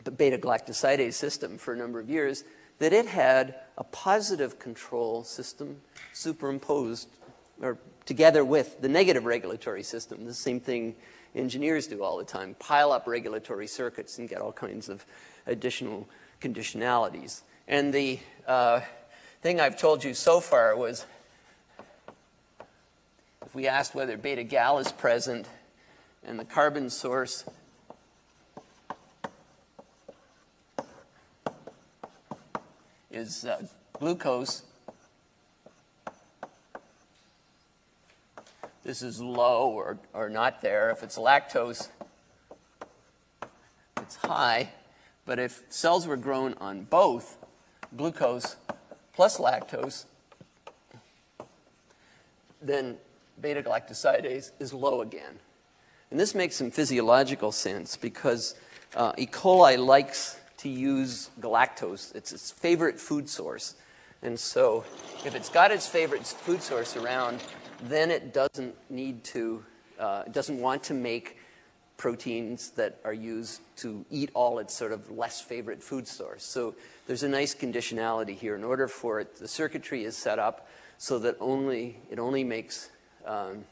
the 0.04 0.12
beta 0.12 0.38
galactosidase 0.38 1.14
system 1.14 1.58
for 1.58 1.74
a 1.74 1.78
number 1.78 2.00
of 2.00 2.10
years, 2.10 2.44
that 2.80 2.92
it 2.94 3.06
had 3.06 3.56
a 3.78 3.84
positive 3.84 4.60
control 4.60 5.24
system 5.24 5.78
superimposed 6.14 7.08
or 7.62 7.78
together 8.06 8.44
with 8.44 8.82
the 8.82 8.90
negative 8.90 9.24
regulatory 9.24 9.84
system. 9.84 10.26
The 10.26 10.34
same 10.34 10.60
thing 10.60 10.96
engineers 11.36 11.88
do 11.88 12.04
all 12.04 12.18
the 12.18 12.26
time 12.26 12.56
pile 12.60 12.92
up 12.92 13.08
regulatory 13.08 13.68
circuits 13.68 14.18
and 14.18 14.28
get 14.28 14.42
all 14.42 14.52
kinds 14.52 14.90
of 14.90 15.06
additional 15.48 16.10
conditionalities. 16.42 17.42
And 17.68 17.94
the 17.94 18.20
uh, 18.48 18.82
thing 19.42 19.62
I've 19.62 19.78
told 19.78 20.04
you 20.04 20.14
so 20.14 20.40
far 20.40 20.76
was 20.76 21.06
if 23.52 23.56
we 23.56 23.68
asked 23.68 23.94
whether 23.94 24.16
beta 24.16 24.44
gal 24.44 24.80
is 24.80 24.94
present 24.94 25.46
and 26.26 26.40
the 26.40 26.46
carbon 26.46 26.90
source 26.90 27.44
is 33.12 33.44
uh, 33.44 33.62
glucose, 33.92 34.64
this 38.86 39.02
is 39.02 39.20
low 39.20 39.70
or, 39.72 40.00
or 40.14 40.30
not 40.30 40.62
there. 40.62 40.90
If 40.90 41.04
it's 41.04 41.18
lactose, 41.18 41.90
it's 43.98 44.16
high. 44.16 44.70
But 45.26 45.40
if 45.40 45.64
cells 45.68 46.08
were 46.08 46.16
grown 46.16 46.54
on 46.62 46.84
both, 46.86 47.38
glucose 47.98 48.56
plus 49.14 49.40
lactose, 49.40 50.06
then 52.62 52.96
beta 53.42 53.62
galactosidase 53.62 54.52
is 54.60 54.74
low 54.74 55.02
again. 55.02 55.40
And 56.12 56.20
this 56.20 56.36
makes 56.36 56.56
some 56.56 56.72
physiological 56.72 57.52
sense 57.52 57.96
because 57.96 58.56
uh, 58.96 59.14
E. 59.18 59.26
coli 59.26 59.78
likes 59.78 60.40
to 60.58 60.70
use 60.70 61.32
galactose. 61.40 62.14
It's 62.16 62.32
its 62.32 62.52
favorite 62.52 63.00
food 63.00 63.30
source. 63.30 63.76
And 64.22 64.40
so 64.40 64.84
if 65.26 65.34
it's 65.34 65.50
got 65.50 65.72
its 65.72 65.88
favorite 65.88 66.26
food 66.26 66.62
source 66.62 66.96
around, 66.96 67.42
then 67.84 68.12
it 68.12 68.34
doesn't 68.34 68.76
need 68.90 69.24
to, 69.26 69.64
uh, 70.00 70.24
doesn't 70.24 70.60
want 70.60 70.84
to 70.84 70.94
make 70.94 71.38
proteins 71.98 72.72
that 72.72 73.00
are 73.06 73.14
used 73.14 73.62
to 73.78 74.06
eat 74.10 74.32
all 74.34 74.60
its 74.60 74.74
sort 74.74 74.92
of 74.92 75.10
less 75.12 75.40
favorite 75.40 75.82
food 75.82 76.08
source. 76.08 76.44
So 76.44 76.76
there's 77.08 77.24
a 77.24 77.30
nice 77.30 77.56
conditionality 77.56 78.36
here. 78.36 78.56
In 78.56 78.64
order 78.64 78.88
for 78.88 79.20
it, 79.20 79.36
the 79.38 79.48
circuitry 79.48 80.04
is 80.04 80.18
set 80.18 80.40
up 80.40 80.68
so 80.98 81.20
that 81.20 81.38
only, 81.40 82.00
it 82.10 82.20
only 82.20 82.44
makes 82.44 82.90
um, 83.26 83.66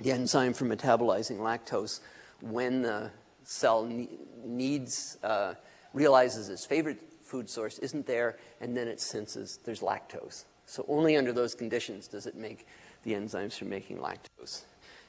the 0.00 0.12
enzyme 0.12 0.52
for 0.52 0.64
metabolizing 0.64 1.38
lactose 1.38 2.00
when 2.40 2.82
the 2.82 3.10
cell 3.44 3.84
ne 3.84 4.08
needs, 4.44 5.18
uh, 5.22 5.54
realizes 5.94 6.48
its 6.48 6.64
favorite 6.66 7.00
food 7.22 7.48
source 7.48 7.78
isn't 7.78 8.06
there, 8.06 8.36
and 8.60 8.76
then 8.76 8.88
it 8.88 9.00
senses 9.00 9.58
there's 9.64 9.80
lactose. 9.80 10.44
So 10.66 10.84
only 10.88 11.16
under 11.16 11.32
those 11.32 11.54
conditions 11.54 12.08
does 12.08 12.26
it 12.26 12.34
make 12.34 12.66
the 13.04 13.12
enzymes 13.12 13.56
for 13.56 13.64
making 13.66 13.98
lactose. 13.98 14.62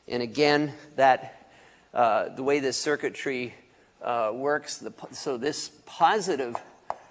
And 0.07 0.21
again, 0.21 0.73
that 0.95 1.49
uh, 1.93 2.29
the 2.29 2.43
way 2.43 2.59
this 2.59 2.77
circuitry 2.77 3.53
uh, 4.01 4.31
works, 4.33 4.77
the, 4.77 4.93
so 5.11 5.37
this 5.37 5.71
positive 5.85 6.55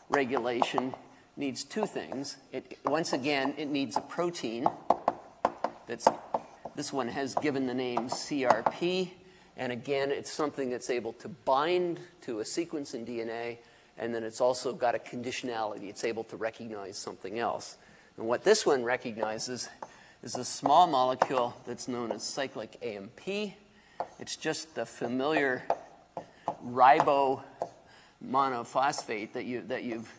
regulation 0.08 0.94
needs 1.36 1.64
two 1.64 1.86
things. 1.86 2.36
It, 2.52 2.78
once 2.84 3.12
again, 3.12 3.54
it 3.56 3.68
needs 3.68 3.96
a 3.96 4.00
protein 4.00 4.66
that's, 5.86 6.06
this 6.74 6.92
one 6.92 7.08
has 7.08 7.34
given 7.36 7.66
the 7.66 7.74
name 7.74 8.08
CRP, 8.08 9.10
and 9.56 9.72
again, 9.72 10.10
it's 10.10 10.32
something 10.32 10.70
that's 10.70 10.90
able 10.90 11.12
to 11.14 11.28
bind 11.28 12.00
to 12.22 12.40
a 12.40 12.44
sequence 12.44 12.94
in 12.94 13.04
DNA, 13.04 13.58
and 13.98 14.14
then 14.14 14.24
it's 14.24 14.40
also 14.40 14.72
got 14.72 14.94
a 14.94 14.98
conditionality. 14.98 15.88
It's 15.88 16.04
able 16.04 16.24
to 16.24 16.36
recognize 16.36 16.96
something 16.96 17.38
else. 17.38 17.76
And 18.16 18.26
what 18.26 18.44
this 18.44 18.64
one 18.64 18.82
recognizes 18.84 19.68
is 20.22 20.36
a 20.36 20.44
small 20.44 20.86
molecule 20.86 21.54
that's 21.66 21.88
known 21.88 22.12
as 22.12 22.22
cyclic 22.22 22.78
AMP. 22.82 23.54
It's 24.18 24.36
just 24.36 24.74
the 24.74 24.86
familiar 24.86 25.64
ribo 26.64 27.42
monophosphate 28.24 29.32
that, 29.32 29.44
you, 29.44 29.62
that 29.62 29.82
you've 29.84 30.10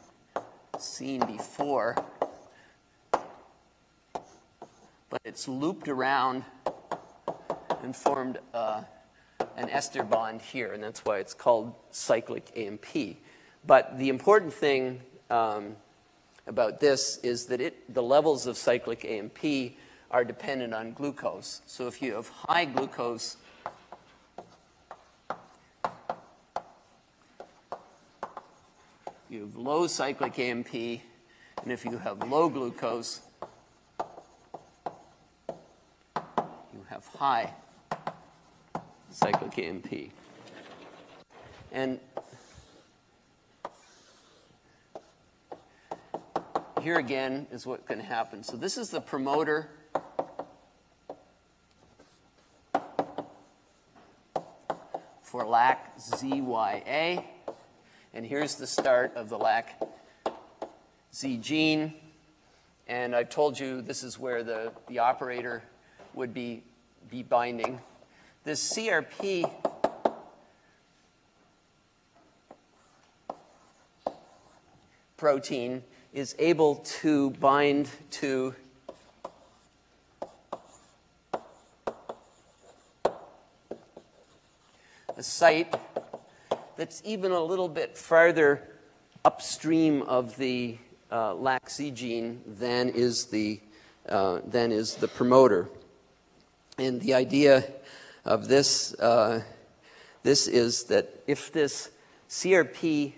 seen 0.78 1.26
before. 1.26 1.96
But 5.14 5.22
it's 5.26 5.48
looped 5.48 5.90
around 5.90 6.44
and 7.84 7.96
formed 7.96 8.40
uh, 8.52 8.82
an 9.56 9.70
ester 9.70 10.02
bond 10.02 10.42
here, 10.42 10.74
and 10.74 10.82
that's 10.82 11.06
why 11.06 11.20
it's 11.20 11.36
called 11.36 11.76
cyclic 11.92 12.50
AMP. 12.58 13.18
But 13.64 14.00
the 14.00 14.10
important 14.10 14.52
thing 14.52 15.02
um, 15.30 15.76
about 16.48 16.80
this 16.80 17.20
is 17.20 17.46
that 17.46 17.62
it, 17.62 17.94
the 17.94 18.02
levels 18.02 18.48
of 18.48 18.58
cyclic 18.58 19.06
AMP 19.06 19.38
are 20.10 20.24
dependent 20.24 20.74
on 20.74 20.94
glucose. 20.94 21.62
So 21.68 21.86
if 21.86 22.02
you 22.02 22.16
have 22.16 22.30
high 22.30 22.66
glucose, 22.66 23.38
you 29.30 29.42
have 29.42 29.56
low 29.56 29.86
cyclic 29.86 30.40
AMP, 30.40 30.74
and 30.74 31.72
if 31.72 31.86
you 31.86 32.00
have 32.00 32.28
low 32.28 32.50
glucose, 32.50 33.22
have 36.94 37.08
high 37.08 37.52
cyclic 39.10 39.58
AMP. 39.58 40.12
And 41.72 42.00
here 46.84 47.00
again 47.00 47.48
is 47.52 47.66
what 47.66 47.88
can 47.88 48.00
happen. 48.00 48.44
So 48.44 48.58
this 48.58 48.78
is 48.78 48.92
the 48.92 49.02
promoter 49.02 49.72
for 55.24 55.46
lac 55.46 55.98
ZYA. 55.98 57.26
And 58.14 58.24
here's 58.24 58.54
the 58.54 58.68
start 58.68 59.16
of 59.16 59.30
the 59.30 59.38
lac 59.40 59.82
Z 61.12 61.38
gene. 61.38 61.96
And 62.88 63.16
I've 63.16 63.30
told 63.30 63.60
you 63.60 63.82
this 63.82 64.04
is 64.04 64.20
where 64.20 64.44
the, 64.44 64.72
the 64.88 65.00
operator 65.00 65.64
would 66.14 66.36
be, 66.36 66.62
be 67.10 67.24
binding. 67.24 67.80
This 68.44 68.74
CRP 68.74 69.50
protein 75.18 75.84
is 76.14 76.36
able 76.38 76.76
to 77.02 77.30
bind 77.32 77.90
to 78.12 78.54
a 85.16 85.24
site 85.24 85.74
that's 86.76 87.02
even 87.06 87.32
a 87.32 87.40
little 87.40 87.70
bit 87.70 87.98
farther 87.98 88.62
upstream 89.24 90.02
of 90.02 90.36
the 90.38 90.78
uh, 91.10 91.58
gene 91.94 92.42
than 92.46 92.90
is 92.90 93.26
the, 93.28 93.62
uh, 94.10 94.40
than 94.46 94.72
is 94.72 94.96
the 94.96 95.08
promoter. 95.08 95.70
And 96.78 97.02
the 97.02 97.14
idea 97.14 97.64
of 98.26 98.48
this, 98.48 98.94
uh, 98.96 99.44
this 100.24 100.48
is 100.48 100.86
that 100.86 101.24
if 101.28 101.52
this 101.52 101.92
CRP 102.30 103.14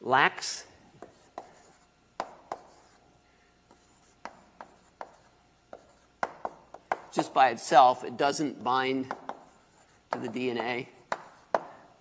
lacks 0.00 0.64
just 7.12 7.32
by 7.32 7.50
itself, 7.50 8.04
it 8.04 8.16
doesn't 8.16 8.64
bind 8.64 9.14
to 10.12 10.18
the 10.18 10.28
DNA 10.28 10.88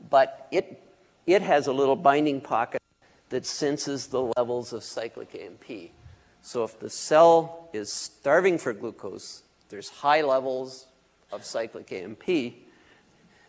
but 0.09 0.47
it, 0.51 0.81
it 1.25 1.41
has 1.41 1.67
a 1.67 1.73
little 1.73 1.95
binding 1.95 2.41
pocket 2.41 2.81
that 3.29 3.45
senses 3.45 4.07
the 4.07 4.21
levels 4.37 4.73
of 4.73 4.83
cyclic 4.83 5.35
AMP. 5.35 5.91
So 6.41 6.63
if 6.63 6.79
the 6.79 6.89
cell 6.89 7.69
is 7.73 7.91
starving 7.91 8.57
for 8.57 8.73
glucose, 8.73 9.43
there's 9.69 9.89
high 9.89 10.21
levels 10.21 10.87
of 11.31 11.45
cyclic 11.45 11.91
AMP, 11.91 12.23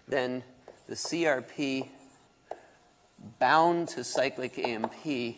then 0.06 0.42
the 0.86 0.94
CRP 0.94 1.88
bound 3.38 3.88
to 3.88 4.04
cyclic 4.04 4.58
AMP, 4.58 5.36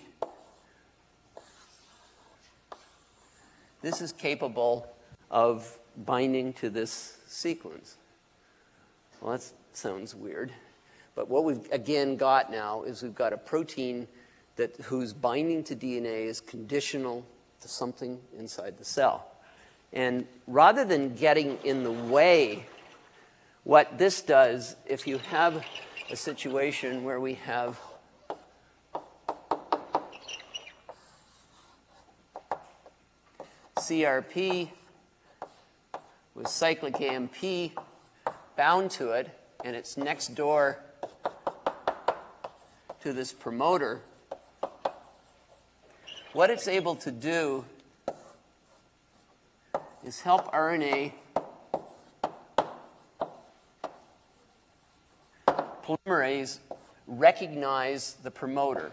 this 3.80 4.01
is 4.01 4.12
capable 4.12 4.87
of 5.30 5.78
binding 6.05 6.53
to 6.55 6.70
this 6.70 7.18
sequence. 7.26 7.97
Well, 9.20 9.33
that 9.33 9.45
sounds 9.72 10.14
weird. 10.14 10.53
But 11.14 11.28
what 11.28 11.45
we've 11.45 11.70
again 11.70 12.16
got 12.16 12.51
now 12.51 12.83
is 12.83 13.03
we've 13.03 13.14
got 13.14 13.33
a 13.33 13.37
protein 13.37 14.09
that 14.57 14.76
whose 14.83 15.12
binding 15.12 15.64
to 15.64 15.76
DNA 15.76 16.26
is 16.26 16.41
conditional 16.41 17.24
to 17.61 17.68
something 17.68 18.20
inside 18.39 18.78
the 18.78 18.85
cell. 18.85 19.32
And 19.93 20.26
rather 20.47 20.84
than 20.84 21.14
getting 21.14 21.59
in 21.64 21.82
the 21.82 21.93
way, 21.93 22.66
what 23.64 23.99
this 23.99 24.22
does, 24.22 24.76
if 24.86 25.07
you 25.07 25.18
have 25.18 25.64
a 26.11 26.16
situation 26.16 27.05
where 27.05 27.20
we 27.20 27.34
have 27.34 27.78
CRP 33.76 34.70
with 36.34 36.49
cyclic 36.49 37.01
AMP 37.01 37.72
bound 38.57 38.90
to 38.93 39.11
it, 39.11 39.30
and 39.64 39.76
it's 39.76 39.97
next 39.97 40.34
door 40.34 40.78
to 43.01 43.12
this 43.12 43.32
promoter, 43.32 44.01
what 46.32 46.49
it's 46.49 46.68
able 46.68 46.95
to 46.97 47.11
do 47.11 47.64
is 50.13 50.21
help 50.21 50.53
RNA 50.53 51.11
polymerase 55.49 56.59
recognize 57.07 58.17
the 58.23 58.31
promoter. 58.31 58.93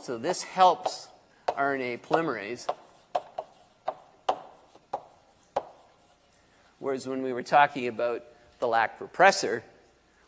So 0.00 0.16
this 0.16 0.42
helps 0.42 1.08
RNA 1.48 2.00
polymerase. 2.00 2.66
Whereas 6.78 7.06
when 7.06 7.22
we 7.22 7.34
were 7.34 7.42
talking 7.42 7.88
about 7.88 8.24
the 8.58 8.68
lac 8.68 8.98
repressor, 9.00 9.60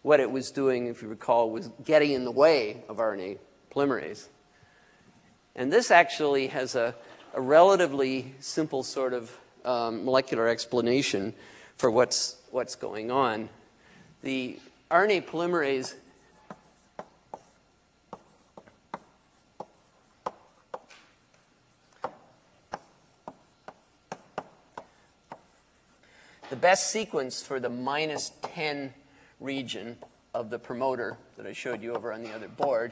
what 0.02 0.20
it 0.20 0.30
was 0.30 0.50
doing, 0.50 0.88
if 0.88 1.00
you 1.00 1.08
recall, 1.08 1.50
was 1.50 1.70
getting 1.82 2.12
in 2.12 2.26
the 2.26 2.30
way 2.30 2.84
of 2.90 2.98
RNA 2.98 3.38
polymerase. 3.74 4.28
And 5.56 5.72
this 5.72 5.90
actually 5.90 6.48
has 6.48 6.74
a, 6.74 6.94
a 7.34 7.40
relatively 7.40 8.34
simple 8.40 8.82
sort 8.82 9.12
of 9.12 9.36
um, 9.64 10.04
molecular 10.04 10.48
explanation 10.48 11.34
for 11.76 11.90
what's, 11.90 12.36
what's 12.50 12.74
going 12.74 13.10
on. 13.10 13.48
The 14.22 14.58
RNA 14.90 15.26
polymerase 15.26 15.94
The 26.50 26.56
best 26.56 26.90
sequence 26.90 27.40
for 27.40 27.60
the 27.60 27.70
minus 27.70 28.32
10 28.42 28.92
region 29.38 29.96
of 30.34 30.50
the 30.50 30.58
promoter 30.58 31.16
that 31.36 31.46
I 31.46 31.52
showed 31.52 31.80
you 31.80 31.94
over 31.94 32.12
on 32.12 32.24
the 32.24 32.34
other 32.34 32.48
board 32.48 32.90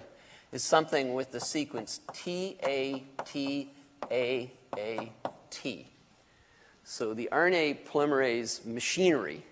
is 0.53 0.63
something 0.63 1.15
with 1.15 1.31
the 1.33 1.41
sequence 1.41 2.01
TATTT 2.13 3.69
So 6.85 7.15
the 7.15 7.29
RNA 7.31 7.87
polymerase 7.87 8.65
machinery 8.65 9.45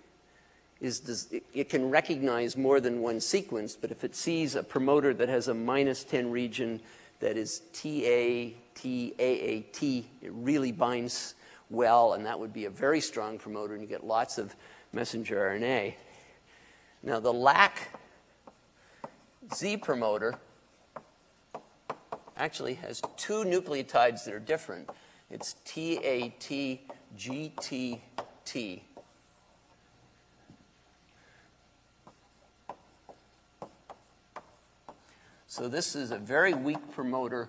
is 0.81 1.29
it 1.55 1.69
can 1.69 1.91
recognize 1.91 2.57
more 2.57 2.81
than 2.81 3.01
one 3.01 3.21
sequence, 3.21 3.77
but 3.77 3.91
if 3.91 4.05
it 4.05 4.15
sees 4.15 4.55
a 4.55 4.63
promoter 4.63 5.15
that 5.15 5.29
has 5.29 5.49
a 5.49 5.55
minus 5.55 6.05
10 6.05 6.31
region 6.31 6.81
that 7.21 7.37
is 7.37 7.61
TA, 7.73 8.53
TAAT, 8.75 10.05
it 10.23 10.33
really 10.33 10.73
binds 10.73 11.35
well, 11.71 12.13
and 12.13 12.27
that 12.27 12.39
would 12.39 12.53
be 12.53 12.67
a 12.67 12.71
very 12.71 13.01
strong 13.01 13.39
promoter, 13.39 13.73
and 13.73 13.83
you 13.83 13.89
get 13.89 14.05
lots 14.05 14.37
of 14.37 14.55
messenger 14.93 15.37
RNA. 15.37 15.95
Now, 17.03 17.21
the 17.21 17.33
lac 17.33 17.99
Z 19.55 19.79
promoter 19.79 20.39
actually 22.37 22.75
has 22.75 23.01
two 23.17 23.45
nucleotides 23.45 24.25
that 24.25 24.35
are 24.35 24.39
different. 24.39 24.91
It's 25.31 25.57
TATGTT. 25.65 26.81
So 35.47 35.69
this 35.69 35.97
is 35.97 36.11
a 36.11 36.19
very 36.19 36.55
weak 36.55 36.93
promoter. 36.93 37.49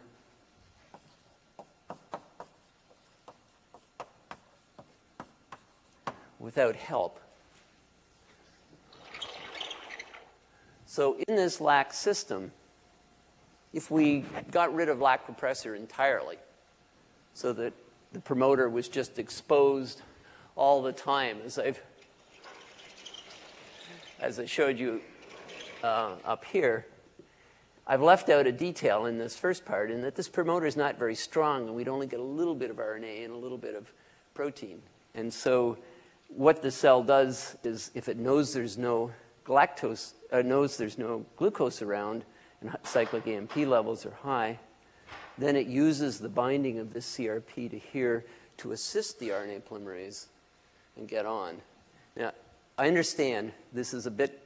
without 6.48 6.76
help. 6.78 7.20
So 10.86 11.18
in 11.28 11.36
this 11.36 11.60
lac 11.60 11.94
system, 11.94 12.54
if 13.78 13.92
we 13.92 14.26
got 14.50 14.74
rid 14.74 14.90
of 14.90 15.00
lac 15.02 15.28
repressor 15.28 15.76
entirely, 15.76 16.38
so 17.36 17.54
that 17.54 17.72
the 18.12 18.20
promoter 18.20 18.68
was 18.68 18.90
just 18.90 19.20
exposed 19.20 20.02
all 20.56 20.82
the 20.82 20.92
time, 20.92 21.38
as 21.46 21.60
I've 21.60 21.80
as 24.20 24.40
I 24.40 24.46
showed 24.46 24.80
you 24.80 25.00
uh, 25.84 26.16
up 26.26 26.44
here, 26.44 26.88
I've 27.86 28.02
left 28.02 28.30
out 28.30 28.48
a 28.48 28.52
detail 28.52 29.06
in 29.06 29.20
this 29.20 29.38
first 29.38 29.64
part 29.64 29.92
in 29.92 30.02
that 30.02 30.16
this 30.16 30.28
promoter 30.28 30.66
is 30.66 30.76
not 30.76 30.98
very 30.98 31.14
strong, 31.14 31.68
and 31.68 31.76
we'd 31.76 31.88
only 31.88 32.08
get 32.08 32.20
a 32.20 32.24
little 32.24 32.56
bit 32.56 32.72
of 32.72 32.78
RNA 32.78 33.26
and 33.26 33.32
a 33.32 33.38
little 33.38 33.60
bit 33.60 33.76
of 33.76 33.94
protein. 34.34 34.82
And 35.14 35.32
so 35.32 35.78
what 36.30 36.64
the 36.64 36.72
cell 36.72 37.04
does 37.04 37.56
is 37.64 37.92
if 37.94 38.10
it 38.10 38.18
knows 38.18 38.56
there's 38.56 38.76
no 38.76 39.12
galactose, 39.46 40.14
uh, 40.32 40.42
knows 40.42 40.78
there's 40.78 40.98
no 40.98 41.24
glucose 41.36 41.84
around, 41.84 42.26
and 42.62 42.76
cyclic 42.84 43.28
AMP 43.28 43.56
levels 43.58 44.06
are 44.06 44.18
high, 44.24 44.60
then 45.38 45.56
it 45.56 45.68
uses 45.68 46.20
the 46.20 46.30
binding 46.30 46.80
of 46.80 46.94
this 46.94 47.18
CRP 47.18 47.70
to 47.72 47.78
here 47.78 48.26
to 48.58 48.72
assist 48.72 49.20
the 49.20 49.30
RNA 49.30 49.64
polymerase 49.64 50.28
and 50.96 51.08
get 51.08 51.26
on. 51.26 51.58
Now, 52.16 52.32
I 52.78 52.88
understand 52.88 53.52
this 53.72 53.94
is 53.94 54.06
a 54.06 54.12
bit 54.12 54.44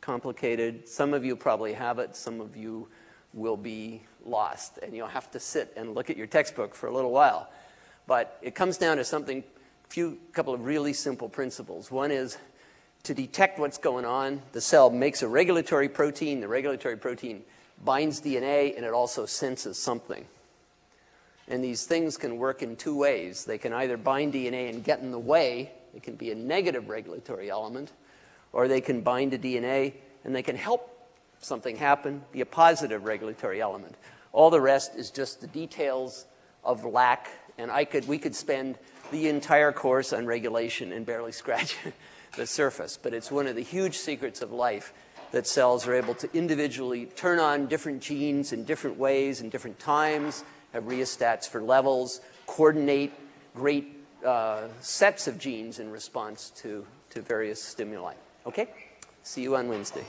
complicated. 0.00 0.86
Some 0.88 1.14
of 1.14 1.24
you 1.24 1.34
probably 1.34 1.72
have 1.72 1.98
it. 1.98 2.14
Some 2.14 2.40
of 2.40 2.56
you 2.56 2.88
will 3.32 3.56
be 3.56 4.02
lost, 4.24 4.78
and 4.78 4.94
you'll 4.94 5.06
have 5.06 5.30
to 5.32 5.40
sit 5.40 5.72
and 5.76 5.94
look 5.94 6.10
at 6.10 6.16
your 6.16 6.26
textbook 6.26 6.74
for 6.74 6.86
a 6.86 6.92
little 6.92 7.10
while. 7.10 7.50
But 8.06 8.38
it 8.42 8.54
comes 8.54 8.76
down 8.76 8.98
to 8.98 9.04
something, 9.04 9.38
a 9.38 9.88
few 9.88 10.18
couple 10.32 10.52
of 10.52 10.64
really 10.64 10.92
simple 10.92 11.28
principles. 11.28 11.90
One 11.90 12.10
is 12.10 12.36
to 13.04 13.14
detect 13.14 13.58
what's 13.58 13.78
going 13.78 14.04
on, 14.04 14.42
the 14.52 14.60
cell 14.60 14.90
makes 14.90 15.22
a 15.22 15.28
regulatory 15.28 15.88
protein. 15.88 16.40
The 16.40 16.48
regulatory 16.48 16.96
protein 16.96 17.42
binds 17.82 18.20
DNA, 18.20 18.76
and 18.76 18.84
it 18.84 18.92
also 18.92 19.26
senses 19.26 19.80
something. 19.80 20.26
And 21.48 21.62
these 21.62 21.84
things 21.84 22.16
can 22.16 22.38
work 22.38 22.62
in 22.62 22.76
two 22.76 22.96
ways. 22.96 23.44
They 23.44 23.58
can 23.58 23.72
either 23.72 23.96
bind 23.96 24.32
DNA 24.32 24.70
and 24.70 24.82
get 24.82 25.00
in 25.00 25.10
the 25.10 25.18
way, 25.18 25.72
it 25.94 26.02
can 26.02 26.16
be 26.16 26.30
a 26.30 26.34
negative 26.34 26.88
regulatory 26.88 27.50
element, 27.50 27.92
or 28.52 28.68
they 28.68 28.80
can 28.80 29.02
bind 29.02 29.32
to 29.32 29.38
DNA 29.38 29.94
and 30.24 30.34
they 30.34 30.42
can 30.42 30.56
help 30.56 30.90
something 31.40 31.76
happen, 31.76 32.22
be 32.32 32.40
a 32.40 32.46
positive 32.46 33.04
regulatory 33.04 33.60
element. 33.60 33.94
All 34.32 34.50
the 34.50 34.60
rest 34.60 34.96
is 34.96 35.10
just 35.10 35.40
the 35.40 35.46
details 35.46 36.24
of 36.64 36.84
lac, 36.84 37.28
and 37.58 37.70
I 37.70 37.84
could, 37.84 38.08
we 38.08 38.18
could 38.18 38.34
spend 38.34 38.78
the 39.12 39.28
entire 39.28 39.70
course 39.70 40.12
on 40.12 40.26
regulation 40.26 40.92
and 40.92 41.04
barely 41.04 41.32
scratch 41.32 41.76
the 42.36 42.46
surface. 42.46 42.98
But 43.00 43.12
it's 43.14 43.30
one 43.30 43.46
of 43.46 43.54
the 43.54 43.62
huge 43.62 43.98
secrets 43.98 44.40
of 44.40 44.50
life 44.50 44.92
that 45.34 45.46
cells 45.48 45.86
are 45.86 45.94
able 45.94 46.14
to 46.14 46.28
individually 46.32 47.06
turn 47.16 47.40
on 47.40 47.66
different 47.66 48.00
genes 48.00 48.52
in 48.52 48.64
different 48.64 48.96
ways 48.96 49.40
and 49.40 49.50
different 49.50 49.78
times, 49.80 50.44
have 50.72 50.84
rheostats 50.84 51.48
for 51.48 51.60
levels, 51.60 52.20
coordinate 52.46 53.12
great 53.54 53.98
uh, 54.24 54.68
sets 54.80 55.26
of 55.26 55.38
genes 55.38 55.80
in 55.80 55.90
response 55.90 56.50
to, 56.50 56.86
to 57.10 57.20
various 57.20 57.62
stimuli. 57.62 58.14
Okay? 58.46 58.68
See 59.24 59.42
you 59.42 59.56
on 59.56 59.68
Wednesday. 59.68 60.04